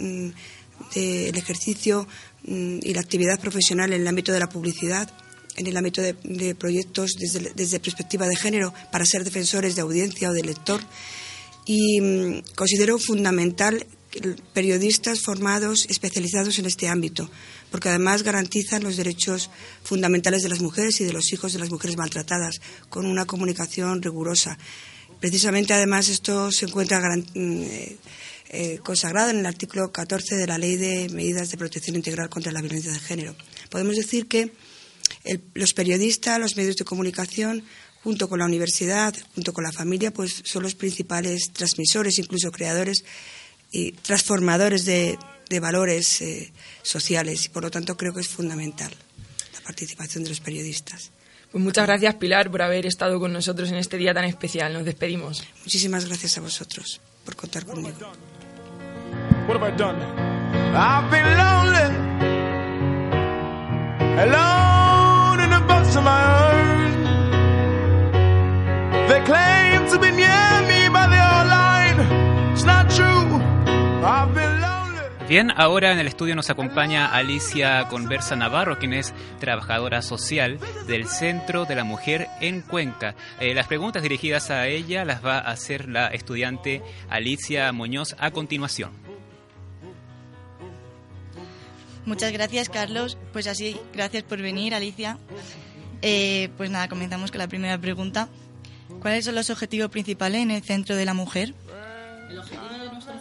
de, 0.94 1.32
mm, 1.32 1.38
ejercicio 1.38 2.08
mm, 2.44 2.80
y 2.82 2.94
la 2.94 3.02
actividad 3.02 3.40
profesional 3.40 3.94
en 3.94 4.02
el 4.02 4.08
ámbito 4.08 4.32
de 4.32 4.40
la 4.40 4.50
publicidad, 4.50 5.10
en 5.58 5.68
el 5.68 5.76
ámbito 5.76 6.02
de, 6.02 6.56
proyectos 6.56 7.12
desde, 7.20 7.52
desde, 7.56 7.80
perspectiva 7.80 8.28
de 8.28 8.36
género 8.36 8.74
para 8.92 9.06
ser 9.06 9.24
defensores 9.24 9.76
de 9.76 9.82
audiencia 9.82 10.30
o 10.30 10.34
de 10.34 10.44
lector. 10.44 10.80
Y 11.66 12.00
mm, 12.00 12.44
considero 12.56 12.98
fundamental 12.98 13.86
periodistas 14.54 15.22
formados, 15.22 15.86
especializados 15.90 16.58
en 16.60 16.66
este 16.66 16.88
ámbito, 16.88 17.30
porque 17.72 17.90
además 17.90 18.24
garantizan 18.24 18.84
los 18.84 18.98
derechos 18.98 19.50
fundamentales 19.84 20.44
de 20.44 20.50
las 20.50 20.62
mujeres 20.62 21.00
y 21.02 21.04
de 21.04 21.14
los 21.14 21.32
hijos 21.34 21.54
de 21.54 21.60
las 21.60 21.70
mujeres 21.70 21.98
maltratadas, 21.98 22.62
con 22.90 23.06
una 23.06 23.26
comunicación 23.26 24.02
rigurosa. 24.02 24.58
Precisamente, 25.20 25.74
además, 25.74 26.10
esto 26.10 26.52
se 26.52 26.66
encuentra 26.66 27.00
mm, 27.00 27.62
eh, 27.64 27.98
eh, 28.50 28.80
consagrado 28.84 29.32
en 29.32 29.40
el 29.40 29.46
artículo 29.46 29.92
14 29.92 30.36
de 30.36 30.48
la 30.48 30.58
Ley 30.58 30.78
de 30.78 31.10
Medidas 31.10 31.50
de 31.50 31.58
Protección 31.58 31.96
Integral 31.96 32.30
contra 32.30 32.52
la 32.52 32.62
Violencia 32.62 32.92
de 32.92 33.00
Género. 33.00 33.36
Podemos 33.70 33.96
decir 33.96 34.28
que 34.28 34.54
los 35.54 35.74
periodistas, 35.74 36.40
los 36.40 36.56
medios 36.56 36.76
de 36.76 36.86
comunicación, 36.86 37.64
junto 38.04 38.30
con 38.30 38.40
la 38.40 38.46
universidad, 38.46 39.14
junto 39.36 39.54
con 39.54 39.64
la 39.64 39.72
familia, 39.72 40.12
pues 40.12 40.42
son 40.46 40.64
los 40.64 40.76
principales 40.76 41.52
transmisores, 41.52 42.20
incluso 42.20 42.52
creadores 42.52 43.04
y 43.72 43.92
transformadores 43.92 44.86
de, 44.86 45.18
valores 45.60 46.22
eh, 46.22 46.52
sociales. 46.84 47.46
Y 47.46 47.50
por 47.50 47.64
lo 47.64 47.72
tanto 47.72 47.98
creo 47.98 48.14
que 48.14 48.22
es 48.22 48.28
fundamental 48.28 48.92
la 49.54 49.62
participación 49.62 50.24
de 50.24 50.30
los 50.30 50.40
periodistas. 50.40 51.12
Pues 51.52 51.64
muchas 51.64 51.88
gracias, 51.88 52.16
Pilar, 52.16 52.52
por 52.52 52.62
haber 52.62 52.86
estado 52.86 53.20
con 53.20 53.32
nosotros 53.32 53.70
en 53.70 53.78
este 53.78 53.98
día 53.98 54.14
tan 54.14 54.26
especial. 54.26 54.74
Nos 54.74 54.86
despedimos. 54.86 55.44
Muchísimas 55.64 56.06
gracias 56.06 56.38
a 56.38 56.42
vosotros 56.42 57.02
por 57.26 57.36
contar 57.36 57.66
conmigo. 57.66 57.98
Bien, 75.28 75.52
ahora 75.58 75.92
en 75.92 76.00
el 76.00 76.08
estudio 76.08 76.34
nos 76.34 76.50
acompaña 76.50 77.08
Alicia 77.08 77.86
Conversa 77.90 78.38
Navarro, 78.38 78.80
quien 78.80 78.94
es 78.94 79.14
trabajadora 79.42 80.02
social 80.02 80.60
del 80.88 81.08
Centro 81.08 81.66
de 81.66 81.76
la 81.76 81.84
Mujer 81.84 82.30
en 82.40 82.62
Cuenca. 82.62 83.16
Eh, 83.42 83.54
las 83.54 83.68
preguntas 83.68 84.02
dirigidas 84.02 84.50
a 84.50 84.68
ella 84.68 85.04
las 85.04 85.26
va 85.26 85.40
a 85.40 85.52
hacer 85.52 85.90
la 85.90 86.08
estudiante 86.08 86.82
Alicia 87.10 87.70
Muñoz 87.74 88.16
a 88.20 88.32
continuación. 88.32 88.92
Muchas 92.06 92.32
gracias, 92.32 92.70
Carlos. 92.70 93.18
Pues 93.34 93.48
así, 93.48 93.78
gracias 93.94 94.24
por 94.24 94.42
venir, 94.42 94.74
Alicia. 94.74 95.18
Eh, 96.02 96.48
pues 96.56 96.70
nada, 96.70 96.88
comenzamos 96.88 97.32
con 97.32 97.40
la 97.40 97.50
primera 97.50 97.78
pregunta. 97.78 98.30
¿Cuáles 99.08 99.24
son 99.24 99.36
los 99.36 99.50
objetivos 99.50 99.90
principales 99.90 100.42
en 100.42 100.52
el 100.52 100.62
Centro 100.62 100.94
de 100.94 101.06
la 101.06 101.14
Mujer? 101.14 101.54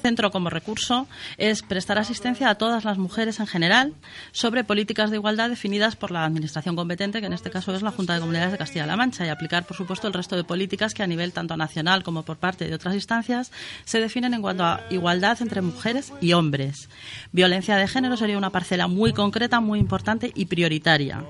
centro 0.03 0.33
como 0.33 0.51
recurso 0.51 1.07
es 1.39 1.63
prestar 1.63 1.99
asistencia 1.99 2.51
a 2.51 2.57
todas 2.57 2.85
las 2.85 2.99
mujeres 2.99 3.39
en 3.39 3.47
general 3.47 3.95
sobre 4.33 4.65
políticas 4.65 5.11
de 5.11 5.17
igualdad 5.17 5.49
definidas 5.49 5.95
por 5.95 6.11
la 6.11 6.25
Administración 6.25 6.75
competente, 6.75 7.21
que 7.21 7.27
en 7.27 7.33
este 7.33 7.51
caso 7.51 7.73
es 7.73 7.83
la 7.83 7.93
Junta 7.93 8.15
de 8.15 8.21
Comunidades 8.21 8.51
de 8.51 8.59
Castilla-La 8.59 8.97
Mancha, 8.97 9.25
y 9.25 9.29
aplicar, 9.29 9.65
por 9.65 9.77
supuesto, 9.77 10.09
el 10.09 10.13
resto 10.13 10.35
de 10.35 10.43
políticas 10.43 10.93
que 10.93 11.05
a 11.05 11.07
nivel 11.07 11.33
tanto 11.33 11.57
nacional 11.57 12.03
como 12.03 12.25
por 12.25 12.37
parte 12.37 12.67
de 12.67 12.75
otras 12.75 12.95
instancias 12.95 13.53
se 13.85 14.01
definen 14.01 14.35
en 14.35 14.43
cuanto 14.43 14.65
a 14.65 14.81
igualdad 14.91 15.41
entre 15.41 15.61
mujeres 15.61 16.13
y 16.21 16.33
hombres. 16.33 16.89
Violencia 17.31 17.77
de 17.77 17.87
género 17.87 18.17
sería 18.17 18.39
una 18.39 18.51
parcela 18.51 18.89
muy 18.89 19.13
concreta, 19.13 19.61
muy 19.61 19.79
importante 19.79 20.33
y 20.35 20.47
prioritaria. 20.47 21.25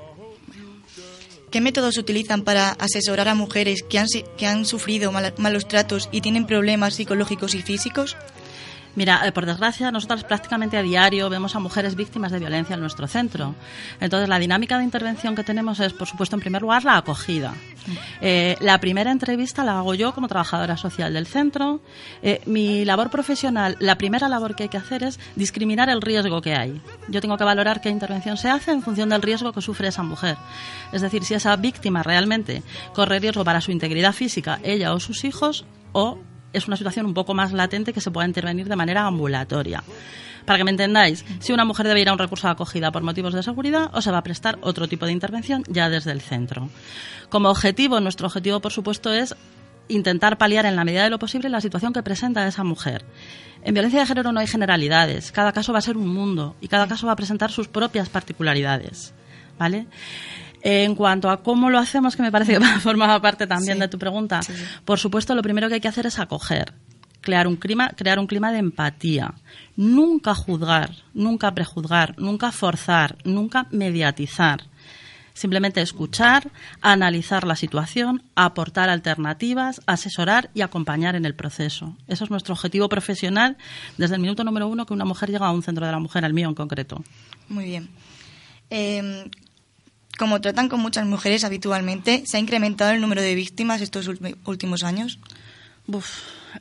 ¿Qué 1.57 1.62
métodos 1.62 1.97
utilizan 1.97 2.45
para 2.45 2.73
asesorar 2.73 3.29
a 3.29 3.35
mujeres 3.35 3.83
que 3.83 3.99
han, 3.99 4.09
que 4.37 4.47
han 4.47 4.66
sufrido 4.66 5.11
malos 5.11 5.66
tratos 5.66 6.11
y 6.12 6.21
tienen 6.21 6.47
problemas 6.47 6.97
psicológicos 6.97 7.55
y 7.55 7.62
físicos? 7.62 8.14
Mira, 8.97 9.27
eh, 9.27 9.33
por 9.33 9.47
desgracia, 9.47 9.91
nosotros 9.91 10.25
prácticamente 10.25 10.77
a 10.77 10.83
diario 10.83 11.29
vemos 11.31 11.55
a 11.55 11.61
mujeres 11.61 11.95
víctimas 11.95 12.33
de 12.33 12.39
violencia 12.39 12.75
en 12.75 12.81
nuestro 12.81 13.07
centro. 13.07 13.55
Entonces, 14.01 14.29
la 14.29 14.39
dinámica 14.39 14.79
de 14.79 14.85
intervención 14.85 15.37
que 15.37 15.45
tenemos 15.45 15.79
es, 15.81 15.93
por 15.93 16.09
supuesto, 16.09 16.35
en 16.35 16.41
primer 16.41 16.63
lugar, 16.63 16.85
la 16.85 16.97
acogida. 16.97 17.55
Eh, 18.21 18.57
la 18.61 18.81
primera 18.81 19.13
entrevista 19.13 19.65
la 19.65 19.79
hago 19.79 19.95
yo 19.95 20.15
como 20.15 20.29
trabajadora 20.29 20.77
social 20.77 21.13
del 21.13 21.27
centro. 21.27 21.81
Eh, 22.23 22.41
mi 22.47 22.85
labor 22.85 23.11
profesional, 23.11 23.77
la 23.81 23.99
primera 23.99 24.29
labor 24.29 24.57
que 24.57 24.65
hay 24.65 24.69
que 24.71 24.79
hacer 24.79 25.05
es 25.05 25.21
discriminar 25.37 25.89
el 25.91 26.01
riesgo 26.01 26.41
que 26.41 26.55
hay. 26.55 26.81
Yo 27.09 27.21
tengo 27.21 27.37
que 27.37 27.45
valorar 27.45 27.81
qué 27.81 27.91
intervención 27.91 28.37
se 28.37 28.49
hace 28.49 28.73
en 28.73 28.83
función 28.83 29.11
del 29.11 29.23
riesgo 29.23 29.53
que 29.53 29.61
sufre 29.61 29.89
esa 29.89 30.03
mujer. 30.03 30.37
Es 30.93 31.03
decir, 31.03 31.23
si 31.25 31.35
esa 31.35 31.55
víctima 31.57 32.03
realmente 32.03 32.63
corre 32.95 33.19
riesgo 33.19 33.45
para 33.45 33.61
su 33.61 33.73
integridad 33.73 34.15
física, 34.15 34.59
ella 34.63 34.95
o 34.95 35.01
sus 35.01 35.25
hijos, 35.25 35.67
o 35.93 36.19
es 36.59 36.69
una 36.69 36.77
situación 36.77 37.07
un 37.07 37.14
poco 37.14 37.35
más 37.35 37.53
latente 37.53 37.92
que 37.92 38.01
se 38.01 38.11
pueda 38.11 38.27
intervenir 38.27 38.69
de 38.69 38.77
manera 38.77 39.07
ambulatoria. 39.07 39.83
Para 40.45 40.59
que 40.59 40.64
me 40.64 40.71
entendáis, 40.71 41.25
si 41.40 41.53
una 41.53 41.64
mujer 41.64 41.88
debe 41.88 42.01
ir 42.01 42.09
a 42.09 42.12
un 42.12 42.19
recurso 42.19 42.47
de 42.47 42.53
acogida 42.53 42.92
por 42.92 43.03
motivos 43.03 43.35
de 43.35 43.42
seguridad 43.42 43.90
o 43.92 44.01
se 44.01 44.12
va 44.12 44.19
a 44.19 44.23
prestar 44.23 44.59
otro 44.62 44.87
tipo 44.87 45.05
de 45.05 45.12
intervención 45.12 45.64
ya 45.69 45.90
desde 45.90 46.12
el 46.12 46.21
centro. 46.21 46.71
Como 47.29 47.51
objetivo, 47.51 48.01
nuestro 48.01 48.29
objetivo, 48.29 48.61
por 48.61 48.73
supuesto, 48.73 49.12
es 49.12 49.35
intentar 49.88 50.38
paliar 50.38 50.66
en 50.66 50.77
la 50.77 50.85
medida 50.85 51.05
de 51.05 51.11
lo 51.11 51.19
posible 51.19 51.49
la 51.49 51.61
situación 51.61 51.92
que 51.92 52.03
presenta 52.03 52.47
esa 52.47 52.64
mujer. 52.64 53.05
En 53.62 53.75
violencia 53.75 54.01
de 54.01 54.07
género 54.07 54.31
no 54.31 54.38
hay 54.38 54.47
generalidades, 54.47 55.33
cada 55.33 55.53
caso 55.53 55.73
va 55.73 55.81
a 55.81 55.83
ser 55.83 55.97
un 55.97 56.09
mundo 56.09 56.55
y 56.61 56.69
cada 56.69 56.87
caso 56.87 57.07
va 57.07 57.12
a 57.12 57.16
presentar 57.16 57.51
sus 57.51 57.66
propias 57.66 58.09
particularidades. 58.09 59.14
¿Vale? 59.59 59.87
En 60.68 60.96
cuanto 60.96 61.31
a 61.31 61.44
cómo 61.44 61.70
lo 61.70 61.79
hacemos, 61.79 62.16
que 62.16 62.24
me 62.24 62.33
parece 62.33 62.59
que 62.59 62.61
formaba 62.81 63.22
parte 63.22 63.46
también 63.46 63.79
de 63.79 63.87
tu 63.87 64.00
pregunta, 64.00 64.40
por 64.85 64.98
supuesto, 64.98 65.33
lo 65.37 65.40
primero 65.40 65.68
que 65.68 65.74
hay 65.74 65.81
que 65.81 65.87
hacer 65.87 66.07
es 66.07 66.18
acoger, 66.18 66.72
crear 67.20 67.46
un 67.46 67.55
clima, 67.55 67.90
crear 67.90 68.18
un 68.18 68.26
clima 68.26 68.50
de 68.50 68.59
empatía. 68.59 69.35
Nunca 69.76 70.35
juzgar, 70.35 70.90
nunca 71.14 71.55
prejuzgar, 71.55 72.18
nunca 72.18 72.50
forzar, 72.50 73.16
nunca 73.22 73.68
mediatizar. 73.70 74.64
Simplemente 75.35 75.83
escuchar, 75.83 76.50
analizar 76.81 77.46
la 77.46 77.55
situación, 77.55 78.24
aportar 78.35 78.88
alternativas, 78.88 79.83
asesorar 79.87 80.50
y 80.52 80.62
acompañar 80.62 81.14
en 81.14 81.26
el 81.26 81.37
proceso. 81.37 81.96
Eso 82.09 82.24
es 82.24 82.31
nuestro 82.31 82.55
objetivo 82.55 82.88
profesional 82.88 83.57
desde 83.98 84.16
el 84.16 84.20
minuto 84.20 84.42
número 84.42 84.66
uno 84.66 84.85
que 84.85 84.94
una 84.94 85.05
mujer 85.05 85.31
llega 85.31 85.46
a 85.46 85.52
un 85.52 85.62
centro 85.62 85.87
de 85.87 85.92
la 85.92 86.00
mujer, 86.00 86.24
al 86.24 86.35
mío 86.35 86.48
en 86.48 86.57
concreto. 86.57 87.05
Muy 87.48 87.66
bien. 87.66 87.88
Eh, 88.68 89.31
como 90.18 90.40
tratan 90.40 90.68
con 90.68 90.81
muchas 90.81 91.07
mujeres 91.07 91.44
habitualmente, 91.44 92.22
¿se 92.26 92.37
ha 92.37 92.40
incrementado 92.40 92.92
el 92.92 93.00
número 93.00 93.22
de 93.22 93.35
víctimas 93.35 93.81
estos 93.81 94.09
últimos 94.44 94.83
años? 94.83 95.18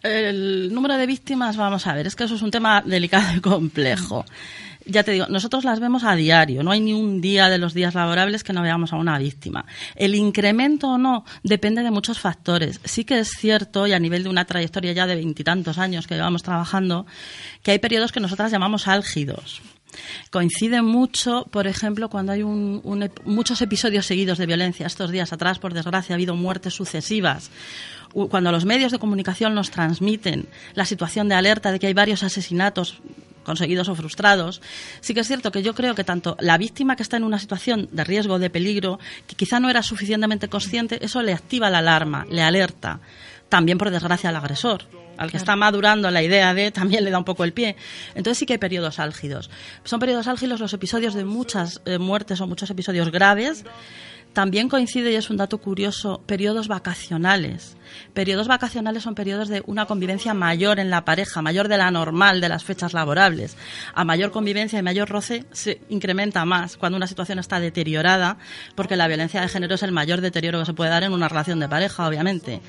el 0.03 0.73
número 0.73 0.97
de 0.97 1.05
víctimas, 1.07 1.57
vamos 1.57 1.87
a 1.87 1.93
ver, 1.93 2.07
es 2.07 2.15
que 2.15 2.25
eso 2.25 2.35
es 2.35 2.41
un 2.41 2.51
tema 2.51 2.81
delicado 2.81 3.35
y 3.35 3.41
complejo. 3.41 4.25
Ya 4.87 5.03
te 5.03 5.13
digo, 5.13 5.25
nosotros 5.29 5.63
las 5.63 5.79
vemos 5.79 6.03
a 6.03 6.15
diario, 6.15 6.61
no 6.61 6.69
hay 6.69 6.79
ni 6.79 6.93
un 6.93 7.19
día 7.19 7.49
de 7.49 7.57
los 7.57 7.73
días 7.73 7.95
laborables 7.95 8.43
que 8.43 8.53
no 8.53 8.61
veamos 8.61 8.93
a 8.93 8.97
una 8.97 9.17
víctima. 9.17 9.65
El 9.95 10.13
incremento 10.13 10.89
o 10.89 10.97
no 10.99 11.25
depende 11.43 11.81
de 11.81 11.89
muchos 11.89 12.19
factores. 12.19 12.79
Sí 12.83 13.03
que 13.03 13.17
es 13.19 13.31
cierto, 13.31 13.87
y 13.87 13.93
a 13.93 13.99
nivel 13.99 14.23
de 14.23 14.29
una 14.29 14.45
trayectoria 14.45 14.91
ya 14.91 15.07
de 15.07 15.15
veintitantos 15.15 15.79
años 15.79 16.05
que 16.05 16.13
llevamos 16.13 16.43
trabajando, 16.43 17.07
que 17.63 17.71
hay 17.71 17.79
periodos 17.79 18.11
que 18.11 18.19
nosotras 18.19 18.51
llamamos 18.51 18.87
álgidos. 18.87 19.63
Coincide 20.31 20.81
mucho, 20.81 21.45
por 21.51 21.67
ejemplo, 21.67 22.09
cuando 22.09 22.31
hay 22.31 22.43
muchos 22.43 23.61
episodios 23.61 24.05
seguidos 24.05 24.37
de 24.37 24.45
violencia. 24.45 24.87
Estos 24.87 25.11
días 25.11 25.33
atrás, 25.33 25.59
por 25.59 25.73
desgracia, 25.73 26.13
ha 26.13 26.17
habido 26.17 26.35
muertes 26.35 26.73
sucesivas. 26.73 27.51
Cuando 28.29 28.51
los 28.51 28.65
medios 28.65 28.91
de 28.91 28.99
comunicación 28.99 29.55
nos 29.55 29.71
transmiten 29.71 30.47
la 30.73 30.85
situación 30.85 31.27
de 31.27 31.35
alerta 31.35 31.71
de 31.71 31.79
que 31.79 31.87
hay 31.87 31.93
varios 31.93 32.23
asesinatos 32.23 33.01
conseguidos 33.43 33.89
o 33.89 33.95
frustrados. 33.95 34.61
Sí 35.01 35.13
que 35.13 35.19
es 35.19 35.27
cierto 35.27 35.51
que 35.51 35.61
yo 35.61 35.75
creo 35.75 35.93
que 35.93 36.03
tanto 36.03 36.35
la 36.39 36.57
víctima 36.57 36.95
que 36.95 37.03
está 37.03 37.17
en 37.17 37.23
una 37.23 37.37
situación 37.37 37.87
de 37.91 38.03
riesgo, 38.03 38.39
de 38.39 38.49
peligro, 38.49 38.99
que 39.27 39.35
quizá 39.35 39.59
no 39.59 39.69
era 39.69 39.83
suficientemente 39.83 40.49
consciente, 40.49 41.05
eso 41.05 41.21
le 41.21 41.33
activa 41.33 41.69
la 41.69 41.77
alarma, 41.77 42.25
le 42.29 42.41
alerta. 42.41 42.99
También, 43.47 43.77
por 43.77 43.91
desgracia, 43.91 44.29
al 44.29 44.35
agresor 44.35 45.04
al 45.17 45.31
que 45.31 45.37
está 45.37 45.55
madurando 45.55 46.09
la 46.11 46.23
idea 46.23 46.53
de, 46.53 46.71
también 46.71 47.03
le 47.03 47.11
da 47.11 47.17
un 47.17 47.25
poco 47.25 47.43
el 47.43 47.53
pie. 47.53 47.75
Entonces 48.15 48.37
sí 48.37 48.45
que 48.45 48.53
hay 48.53 48.59
periodos 48.59 48.99
álgidos. 48.99 49.49
Son 49.83 49.99
periodos 49.99 50.27
álgidos 50.27 50.59
los 50.59 50.73
episodios 50.73 51.13
de 51.13 51.25
muchas 51.25 51.81
eh, 51.85 51.97
muertes 51.97 52.41
o 52.41 52.47
muchos 52.47 52.69
episodios 52.69 53.11
graves 53.11 53.65
también 54.35 54.67
coincide, 54.67 55.13
y 55.13 55.15
es 55.15 55.29
un 55.29 55.37
dato 55.37 55.59
curioso, 55.59 56.21
periodos 56.25 56.67
vacacionales. 56.67 57.77
Periodos 58.13 58.49
vacacionales 58.49 59.03
son 59.03 59.15
periodos 59.15 59.47
de 59.47 59.63
una 59.65 59.85
convivencia 59.85 60.33
mayor 60.33 60.77
en 60.81 60.89
la 60.89 61.05
pareja, 61.05 61.41
mayor 61.41 61.69
de 61.69 61.77
la 61.77 61.89
normal 61.89 62.41
de 62.41 62.49
las 62.49 62.65
fechas 62.65 62.91
laborables. 62.91 63.55
A 63.93 64.03
mayor 64.03 64.31
convivencia 64.31 64.77
y 64.77 64.83
mayor 64.83 65.07
roce 65.07 65.45
se 65.53 65.79
incrementa 65.87 66.43
más 66.43 66.75
cuando 66.75 66.97
una 66.97 67.07
situación 67.07 67.39
está 67.39 67.61
deteriorada, 67.61 68.37
porque 68.75 68.97
la 68.97 69.07
violencia 69.07 69.39
de 69.39 69.47
género 69.47 69.75
es 69.75 69.83
el 69.83 69.93
mayor 69.93 70.19
deterioro 70.19 70.59
que 70.59 70.65
se 70.65 70.73
puede 70.73 70.89
dar 70.89 71.03
en 71.03 71.13
una 71.13 71.29
relación 71.29 71.61
de 71.61 71.69
pareja, 71.69 72.05
obviamente. 72.05 72.59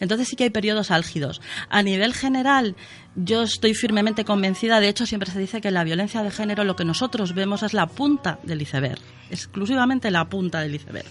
Entonces 0.00 0.26
sí 0.26 0.34
que 0.34 0.42
hay 0.42 0.50
periodos 0.50 0.90
álgidos. 0.90 1.40
A 1.68 1.84
nivel 1.84 2.14
general, 2.14 2.74
yo 3.14 3.42
estoy 3.42 3.74
firmemente 3.74 4.24
convencida, 4.24 4.80
de 4.80 4.88
hecho 4.88 5.06
siempre 5.06 5.30
se 5.30 5.38
dice 5.38 5.60
que 5.60 5.70
la 5.70 5.84
violencia 5.84 6.24
de 6.24 6.32
género 6.32 6.64
lo 6.64 6.74
que 6.74 6.84
nosotros 6.84 7.32
vemos 7.32 7.62
es 7.62 7.74
la 7.74 7.86
punta 7.86 8.40
del 8.42 8.62
iceberg 8.62 9.00
exclusivamente 9.32 10.10
la 10.10 10.28
punta 10.28 10.60
del 10.60 10.74
iceberg. 10.74 11.06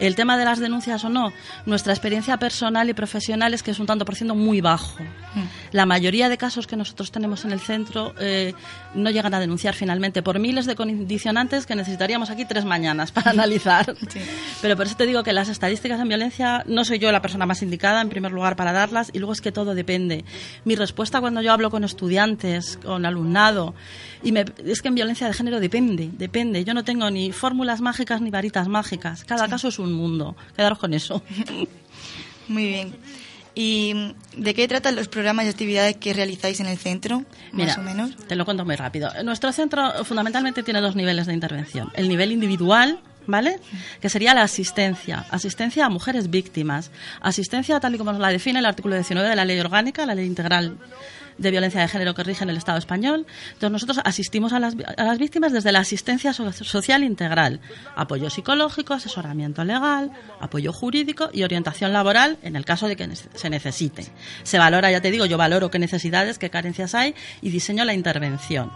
El 0.00 0.16
tema 0.16 0.38
de 0.38 0.46
las 0.46 0.58
denuncias 0.58 1.04
o 1.04 1.10
no, 1.10 1.32
nuestra 1.66 1.92
experiencia 1.92 2.38
personal 2.38 2.88
y 2.88 2.94
profesional 2.94 3.52
es 3.52 3.62
que 3.62 3.70
es 3.70 3.78
un 3.78 3.86
tanto 3.86 4.06
por 4.06 4.16
ciento 4.16 4.34
muy 4.34 4.62
bajo. 4.62 5.02
Mm. 5.02 5.42
La 5.72 5.84
mayoría 5.84 6.30
de 6.30 6.38
casos 6.38 6.66
que 6.66 6.74
nosotros 6.74 7.12
tenemos 7.12 7.44
en 7.44 7.52
el 7.52 7.60
centro 7.60 8.14
eh, 8.18 8.54
no 8.94 9.10
llegan 9.10 9.34
a 9.34 9.40
denunciar 9.40 9.74
finalmente 9.74 10.22
por 10.22 10.38
miles 10.38 10.64
de 10.64 10.74
condicionantes 10.74 11.66
que 11.66 11.76
necesitaríamos 11.76 12.30
aquí 12.30 12.46
tres 12.46 12.64
mañanas 12.64 13.12
para 13.12 13.30
analizar. 13.30 13.94
Pero 14.62 14.76
por 14.76 14.86
eso 14.86 14.96
te 14.96 15.06
digo 15.06 15.22
que 15.22 15.34
las 15.34 15.50
estadísticas 15.50 16.00
en 16.00 16.08
violencia 16.08 16.64
no 16.66 16.84
soy 16.84 16.98
yo 16.98 17.12
la 17.12 17.20
persona 17.20 17.44
más 17.44 17.60
indicada, 17.62 18.00
en 18.00 18.08
primer 18.08 18.32
lugar, 18.32 18.56
para 18.56 18.72
darlas 18.72 19.10
y 19.12 19.18
luego 19.18 19.34
es 19.34 19.42
que 19.42 19.52
todo 19.52 19.74
depende. 19.74 20.24
Mi 20.64 20.76
respuesta 20.76 21.20
cuando 21.20 21.42
yo 21.42 21.52
hablo 21.52 21.70
con 21.70 21.84
estudiantes, 21.84 22.78
con 22.82 23.04
alumnado, 23.04 23.74
y 24.22 24.34
es 24.64 24.82
que 24.82 24.88
en 24.88 24.94
violencia 24.94 25.26
de 25.26 25.34
género 25.34 25.60
depende, 25.60 26.10
depende. 26.12 26.64
Yo 26.64 26.72
no 26.74 26.84
tengo 26.84 27.10
ni 27.10 27.32
fórmulas 27.32 27.80
mágicas 27.80 28.20
ni 28.20 28.30
varitas 28.30 28.68
mágicas. 28.68 29.24
Cada 29.24 29.48
caso 29.48 29.68
es 29.68 29.78
un 29.78 29.89
mundo. 29.90 30.36
Quedaros 30.56 30.78
con 30.78 30.94
eso. 30.94 31.22
Muy 32.48 32.66
bien. 32.66 32.94
¿Y 33.54 34.14
de 34.36 34.54
qué 34.54 34.68
tratan 34.68 34.96
los 34.96 35.08
programas 35.08 35.46
y 35.46 35.48
actividades 35.48 35.96
que 35.96 36.14
realizáis 36.14 36.60
en 36.60 36.66
el 36.66 36.78
centro, 36.78 37.24
más 37.52 37.76
o 37.78 37.82
menos? 37.82 38.16
Te 38.28 38.36
lo 38.36 38.44
cuento 38.44 38.64
muy 38.64 38.76
rápido. 38.76 39.10
Nuestro 39.24 39.52
centro 39.52 40.04
fundamentalmente 40.04 40.62
tiene 40.62 40.80
dos 40.80 40.94
niveles 40.94 41.26
de 41.26 41.34
intervención. 41.34 41.90
El 41.94 42.08
nivel 42.08 42.30
individual, 42.30 43.00
¿vale? 43.26 43.58
Que 44.00 44.08
sería 44.08 44.34
la 44.34 44.42
asistencia. 44.42 45.26
Asistencia 45.30 45.86
a 45.86 45.88
mujeres 45.88 46.30
víctimas. 46.30 46.90
Asistencia 47.20 47.80
tal 47.80 47.94
y 47.96 47.98
como 47.98 48.12
nos 48.12 48.20
la 48.20 48.28
define 48.28 48.60
el 48.60 48.66
artículo 48.66 48.94
19 48.94 49.28
de 49.28 49.36
la 49.36 49.44
Ley 49.44 49.58
Orgánica, 49.58 50.06
la 50.06 50.14
Ley 50.14 50.26
Integral 50.26 50.78
de 51.40 51.50
violencia 51.50 51.80
de 51.80 51.88
género 51.88 52.14
que 52.14 52.22
rige 52.22 52.44
en 52.44 52.50
el 52.50 52.56
Estado 52.56 52.78
español. 52.78 53.26
Entonces 53.48 53.70
nosotros 53.70 54.00
asistimos 54.04 54.52
a 54.52 54.60
las, 54.60 54.76
a 54.96 55.04
las 55.04 55.18
víctimas 55.18 55.52
desde 55.52 55.72
la 55.72 55.80
asistencia 55.80 56.32
social 56.32 57.02
integral, 57.02 57.60
apoyo 57.96 58.30
psicológico, 58.30 58.94
asesoramiento 58.94 59.64
legal, 59.64 60.12
apoyo 60.38 60.72
jurídico 60.72 61.30
y 61.32 61.42
orientación 61.42 61.92
laboral 61.92 62.38
en 62.42 62.56
el 62.56 62.64
caso 62.64 62.86
de 62.88 62.96
que 62.96 63.08
se 63.16 63.50
necesite. 63.50 64.06
Se 64.42 64.58
valora, 64.58 64.90
ya 64.90 65.00
te 65.00 65.10
digo, 65.10 65.24
yo 65.24 65.38
valoro 65.38 65.70
qué 65.70 65.78
necesidades, 65.78 66.38
qué 66.38 66.50
carencias 66.50 66.94
hay 66.94 67.14
y 67.40 67.50
diseño 67.50 67.84
la 67.84 67.94
intervención 67.94 68.70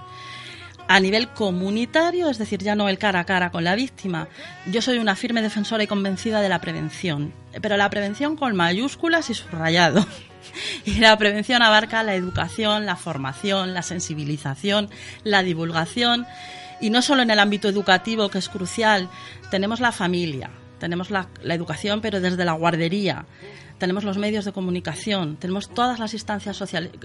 a 0.87 1.01
nivel 1.01 1.29
comunitario, 1.29 2.29
es 2.29 2.37
decir, 2.37 2.63
ya 2.63 2.75
no 2.75 2.91
el 2.91 2.99
cara 2.99 3.21
a 3.21 3.25
cara 3.25 3.51
con 3.51 3.65
la 3.65 3.75
víctima. 3.75 4.29
Yo 4.67 4.83
soy 4.83 4.99
una 4.99 5.17
firme 5.17 5.41
defensora 5.41 5.83
y 5.83 5.87
convencida 5.87 6.43
de 6.43 6.51
la 6.51 6.61
prevención, 6.61 7.33
pero 7.63 7.79
la 7.79 7.89
prevención 7.89 8.37
con 8.37 8.55
mayúsculas 8.55 9.31
y 9.31 9.35
subrayado. 9.35 10.07
Y 10.85 10.99
la 10.99 11.17
prevención 11.17 11.63
abarca 11.63 12.03
la 12.03 12.15
educación, 12.15 12.87
la 12.87 12.97
formación, 12.97 13.75
la 13.75 13.83
sensibilización, 13.83 14.91
la 15.23 15.43
divulgación. 15.43 16.27
Y 16.81 16.91
no 16.91 17.03
solo 17.03 17.23
en 17.23 17.31
el 17.31 17.39
ámbito 17.39 17.69
educativo, 17.69 18.29
que 18.29 18.39
es 18.39 18.49
crucial, 18.49 19.09
tenemos 19.51 19.81
la 19.81 19.93
familia, 19.93 20.51
tenemos 20.79 21.11
la, 21.11 21.29
educación, 21.45 22.01
pero 22.01 22.21
desde 22.21 22.45
la 22.45 22.53
guardería, 22.53 23.27
tenemos 23.79 24.05
los 24.05 24.19
medios 24.19 24.45
de 24.45 24.53
comunicación, 24.53 25.37
tenemos 25.37 25.69
todas 25.69 25.99
las 25.99 26.13
instancias 26.13 26.63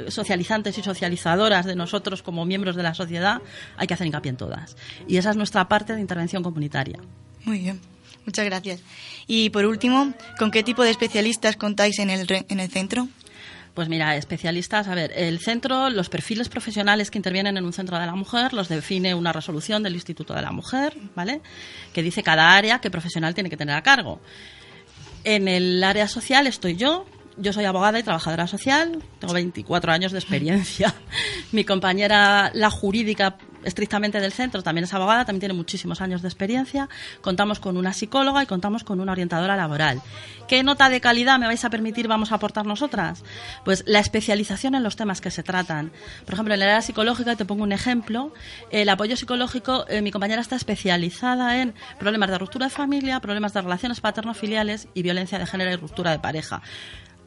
socializantes 0.10 0.78
y 0.78 0.84
socializadoras 0.84 1.66
de 1.66 1.76
nosotros 1.76 2.22
como 2.22 2.46
miembros 2.46 2.76
de 2.76 2.84
la 2.84 2.94
sociedad, 2.94 3.42
hay 3.78 3.88
que 3.88 3.94
hacer 3.94 4.08
hincapié 4.08 4.32
en 4.32 4.38
todas. 4.38 4.76
Y 5.08 5.18
esa 5.18 5.30
es 5.30 5.36
nuestra 5.36 5.68
parte 5.68 5.94
de 5.94 6.02
intervención 6.02 6.44
comunitaria. 6.44 7.00
Muy 7.46 7.60
bien, 7.60 7.80
muchas 8.26 8.46
gracias. 8.46 8.82
Y 9.28 9.50
por 9.50 9.66
último, 9.66 10.14
¿con 10.38 10.52
qué 10.52 10.64
tipo 10.64 10.84
de 10.84 10.92
especialistas 10.92 11.56
contáis 11.56 12.00
en 12.00 12.10
el, 12.10 12.28
en 12.50 12.60
el 12.60 12.70
centro? 12.70 13.08
Pues 13.80 13.88
mira, 13.88 14.18
especialistas, 14.18 14.90
a 14.90 14.94
ver, 14.94 15.14
el 15.16 15.40
centro, 15.40 15.90
los 15.90 16.10
perfiles 16.10 16.50
profesionales 16.50 17.10
que 17.10 17.18
intervienen 17.18 17.56
en 17.56 17.64
un 17.64 17.72
centro 17.72 17.98
de 17.98 18.06
la 18.06 18.14
mujer 18.14 18.52
los 18.52 18.68
define 18.68 19.16
una 19.16 19.32
resolución 19.32 19.84
del 19.84 19.94
Instituto 19.94 20.34
de 20.34 20.42
la 20.42 20.52
Mujer, 20.52 20.98
¿vale? 21.16 21.40
Que 21.94 22.04
dice 22.04 22.22
cada 22.22 22.58
área 22.58 22.82
qué 22.82 22.92
profesional 22.92 23.34
tiene 23.34 23.50
que 23.50 23.56
tener 23.56 23.78
a 23.78 23.82
cargo. 23.82 24.20
En 25.24 25.48
el 25.48 25.82
área 25.82 26.10
social 26.10 26.46
estoy 26.46 26.76
yo, 26.76 27.06
yo 27.40 27.54
soy 27.54 27.66
abogada 27.66 28.00
y 28.00 28.04
trabajadora 28.04 28.48
social, 28.48 29.04
tengo 29.20 29.34
24 29.34 29.92
años 29.92 30.12
de 30.12 30.20
experiencia. 30.20 30.94
Mi 31.52 31.64
compañera, 31.64 32.52
la 32.54 32.70
jurídica 32.70 33.38
estrictamente 33.64 34.20
del 34.20 34.32
centro, 34.32 34.64
también 34.64 34.86
es 34.86 34.94
abogada, 34.94 35.26
también 35.26 35.42
tiene 35.42 35.54
muchísimos 35.54 36.02
años 36.02 36.22
de 36.22 36.28
experiencia. 36.28 36.90
Contamos 37.22 37.60
con 37.60 37.78
una 37.78 37.94
psicóloga 37.94 38.44
y 38.44 38.46
contamos 38.46 38.84
con 38.84 39.00
una 39.00 39.12
orientadora 39.12 39.56
laboral. 39.56 40.02
¿Qué 40.48 40.64
nota 40.64 40.90
de 40.90 41.02
calidad 41.02 41.40
me 41.40 41.46
vais 41.46 41.64
a 41.66 41.70
permitir 41.70 42.08
vamos 42.08 42.32
a 42.32 42.36
aportar 42.36 42.66
nosotras? 42.66 43.24
Pues 43.66 43.84
la 43.86 44.00
especialización 44.00 44.76
en 44.76 44.84
los 44.84 44.96
temas 44.96 45.22
que 45.22 45.32
se 45.32 45.44
tratan. 45.44 45.92
Por 46.26 46.34
ejemplo, 46.34 46.54
en 46.54 46.62
el 46.62 46.68
área 46.68 46.82
psicológica, 46.82 47.36
te 47.36 47.46
pongo 47.46 47.64
un 47.64 47.72
ejemplo, 47.72 48.34
el 48.72 48.90
apoyo 48.90 49.16
psicológico, 49.16 49.86
eh, 49.90 50.02
mi 50.02 50.12
compañera 50.12 50.42
está 50.42 50.56
especializada 50.56 51.62
en 51.62 51.74
problemas 52.00 52.30
de 52.30 52.38
ruptura 52.38 52.68
de 52.68 52.72
familia, 52.72 53.20
problemas 53.20 53.54
de 53.54 53.62
relaciones 53.62 54.02
paterno-filiales 54.02 54.88
y 54.94 55.04
violencia 55.04 55.38
de 55.38 55.46
género 55.46 55.72
y 55.72 55.76
ruptura 55.76 56.12
de 56.12 56.20
pareja 56.20 56.62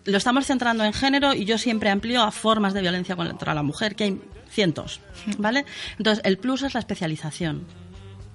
lo 0.04 0.18
estamos 0.18 0.46
centrando 0.46 0.84
en 0.84 0.92
género 0.92 1.34
y 1.34 1.44
yo 1.44 1.58
siempre 1.58 1.90
amplío 1.90 2.22
a 2.22 2.30
formas 2.30 2.74
de 2.74 2.80
violencia 2.80 3.16
contra 3.16 3.54
la 3.54 3.62
mujer, 3.62 3.94
que 3.94 4.04
hay 4.04 4.20
cientos, 4.50 5.00
¿vale? 5.38 5.64
Entonces, 5.98 6.22
el 6.24 6.38
plus 6.38 6.62
es 6.62 6.74
la 6.74 6.80
especialización 6.80 7.66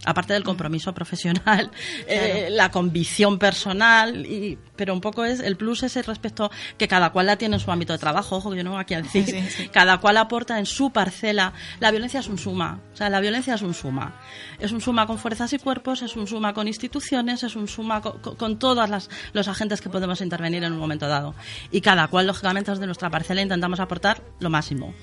aparte 0.05 0.33
del 0.33 0.43
compromiso 0.43 0.93
profesional, 0.93 1.71
eh, 2.07 2.49
la 2.51 2.71
convicción 2.71 3.39
personal, 3.39 4.25
y, 4.25 4.57
pero 4.75 4.93
un 4.93 5.01
poco 5.01 5.25
es 5.25 5.39
el 5.39 5.57
plus 5.57 5.83
ese 5.83 6.01
respecto 6.01 6.51
que 6.77 6.87
cada 6.87 7.11
cual 7.11 7.25
la 7.25 7.37
tiene 7.37 7.55
en 7.55 7.59
su 7.59 7.71
ámbito 7.71 7.93
de 7.93 7.99
trabajo, 7.99 8.37
ojo 8.37 8.51
que 8.51 8.57
yo 8.57 8.63
no 8.63 8.71
voy 8.71 8.81
aquí 8.81 8.93
a 8.93 9.01
decir, 9.01 9.69
cada 9.71 9.97
cual 9.99 10.17
aporta 10.17 10.59
en 10.59 10.65
su 10.65 10.91
parcela. 10.91 11.53
La 11.79 11.91
violencia 11.91 12.19
es 12.19 12.27
un 12.27 12.37
suma, 12.37 12.79
o 12.93 12.95
sea, 12.95 13.09
la 13.09 13.19
violencia 13.19 13.55
es 13.55 13.61
un 13.61 13.73
suma. 13.73 14.21
Es 14.59 14.71
un 14.71 14.81
suma 14.81 15.07
con 15.07 15.17
fuerzas 15.17 15.51
y 15.53 15.59
cuerpos, 15.59 16.01
es 16.01 16.15
un 16.15 16.27
suma 16.27 16.53
con 16.53 16.67
instituciones, 16.67 17.43
es 17.43 17.55
un 17.55 17.67
suma 17.67 18.01
con, 18.01 18.19
con 18.35 18.59
todos 18.59 19.09
los 19.33 19.47
agentes 19.47 19.81
que 19.81 19.89
podemos 19.89 20.21
intervenir 20.21 20.63
en 20.63 20.73
un 20.73 20.79
momento 20.79 21.07
dado. 21.07 21.35
Y 21.71 21.81
cada 21.81 22.07
cual, 22.07 22.27
lógicamente, 22.27 22.71
desde 22.71 22.85
nuestra 22.85 23.09
parcela 23.09 23.41
intentamos 23.41 23.79
aportar 23.79 24.21
lo 24.39 24.49
máximo. 24.49 24.93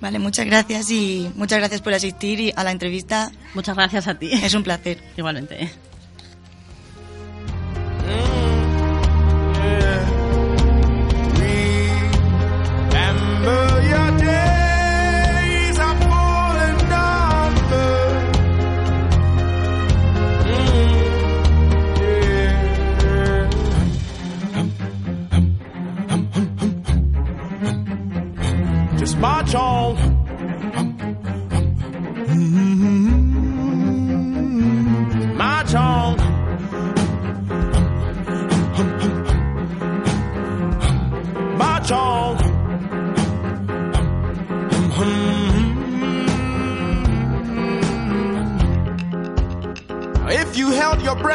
Vale, 0.00 0.18
muchas 0.18 0.46
gracias 0.46 0.90
y 0.90 1.30
muchas 1.36 1.58
gracias 1.58 1.80
por 1.80 1.94
asistir 1.94 2.52
a 2.56 2.64
la 2.64 2.72
entrevista. 2.72 3.30
Muchas 3.54 3.76
gracias 3.76 4.08
a 4.08 4.18
ti. 4.18 4.30
Es 4.32 4.54
un 4.54 4.62
placer. 4.62 4.98
Igualmente. 5.16 5.70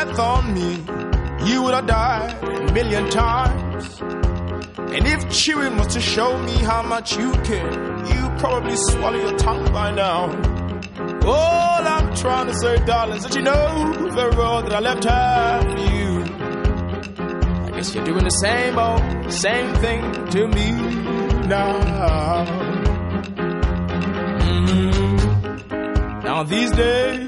Breath 0.05 0.19
on 0.19 0.53
me, 0.53 0.71
you 1.49 1.63
would 1.63 1.73
have 1.73 1.87
died 1.87 2.43
a 2.43 2.73
million 2.73 3.09
times. 3.09 4.01
And 4.01 5.05
if 5.05 5.29
chewing 5.29 5.77
was 5.77 5.87
to 5.93 5.99
show 6.01 6.37
me 6.41 6.53
how 6.53 6.81
much 6.83 7.17
you 7.17 7.31
care, 7.49 7.71
you 8.11 8.29
probably 8.37 8.77
swallow 8.77 9.19
your 9.19 9.37
tongue 9.37 9.71
by 9.73 9.91
now. 9.91 10.31
All 11.25 11.87
I'm 11.95 12.15
trying 12.15 12.47
to 12.47 12.53
say, 12.53 12.77
darling, 12.85 13.17
is 13.17 13.23
that 13.23 13.35
you 13.35 13.41
know 13.41 14.09
very 14.13 14.35
well 14.37 14.61
that 14.63 14.73
I 14.73 14.79
left 14.79 15.03
half 15.03 15.63
you. 15.65 16.23
I 17.67 17.71
guess 17.71 17.93
you're 17.93 18.05
doing 18.05 18.23
the 18.23 18.29
same 18.29 18.79
old, 18.79 19.33
same 19.33 19.75
thing 19.75 20.01
to 20.33 20.47
me 20.47 20.71
now. 21.47 22.45
Mm-hmm. 24.47 26.19
Now 26.23 26.43
these 26.43 26.71
days, 26.71 27.27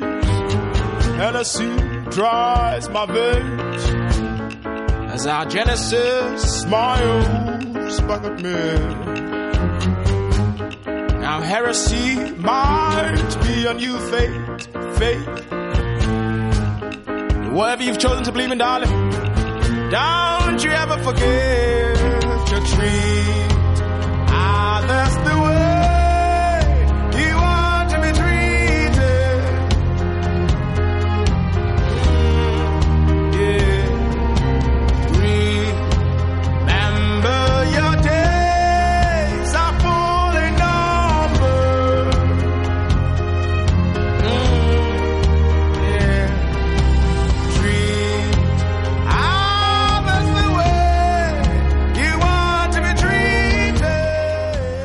Hennessy 1.19 1.90
dries 2.12 2.89
my 2.89 3.05
veins 3.05 3.86
as 5.14 5.26
our 5.28 5.45
Genesis 5.45 6.62
smiles 6.62 8.01
back 8.01 8.24
at 8.24 8.41
me. 8.41 8.51
Now 11.20 11.39
heresy 11.41 12.16
might 12.36 13.38
be 13.43 13.66
a 13.66 13.74
new 13.74 13.97
fate, 14.12 14.68
fate. 14.97 15.28
Whatever 17.53 17.84
you've 17.84 17.99
chosen 17.99 18.24
to 18.26 18.32
believe 18.32 18.51
in, 18.51 18.57
darling, 18.57 18.89
don't 19.89 20.64
you 20.64 20.72
ever 20.72 20.97
forget 21.03 21.97
your 22.51 22.62
creed. 22.62 23.51
Ah, 24.34 24.84
that's 24.86 25.16
the 25.16 25.41
way. 25.43 25.80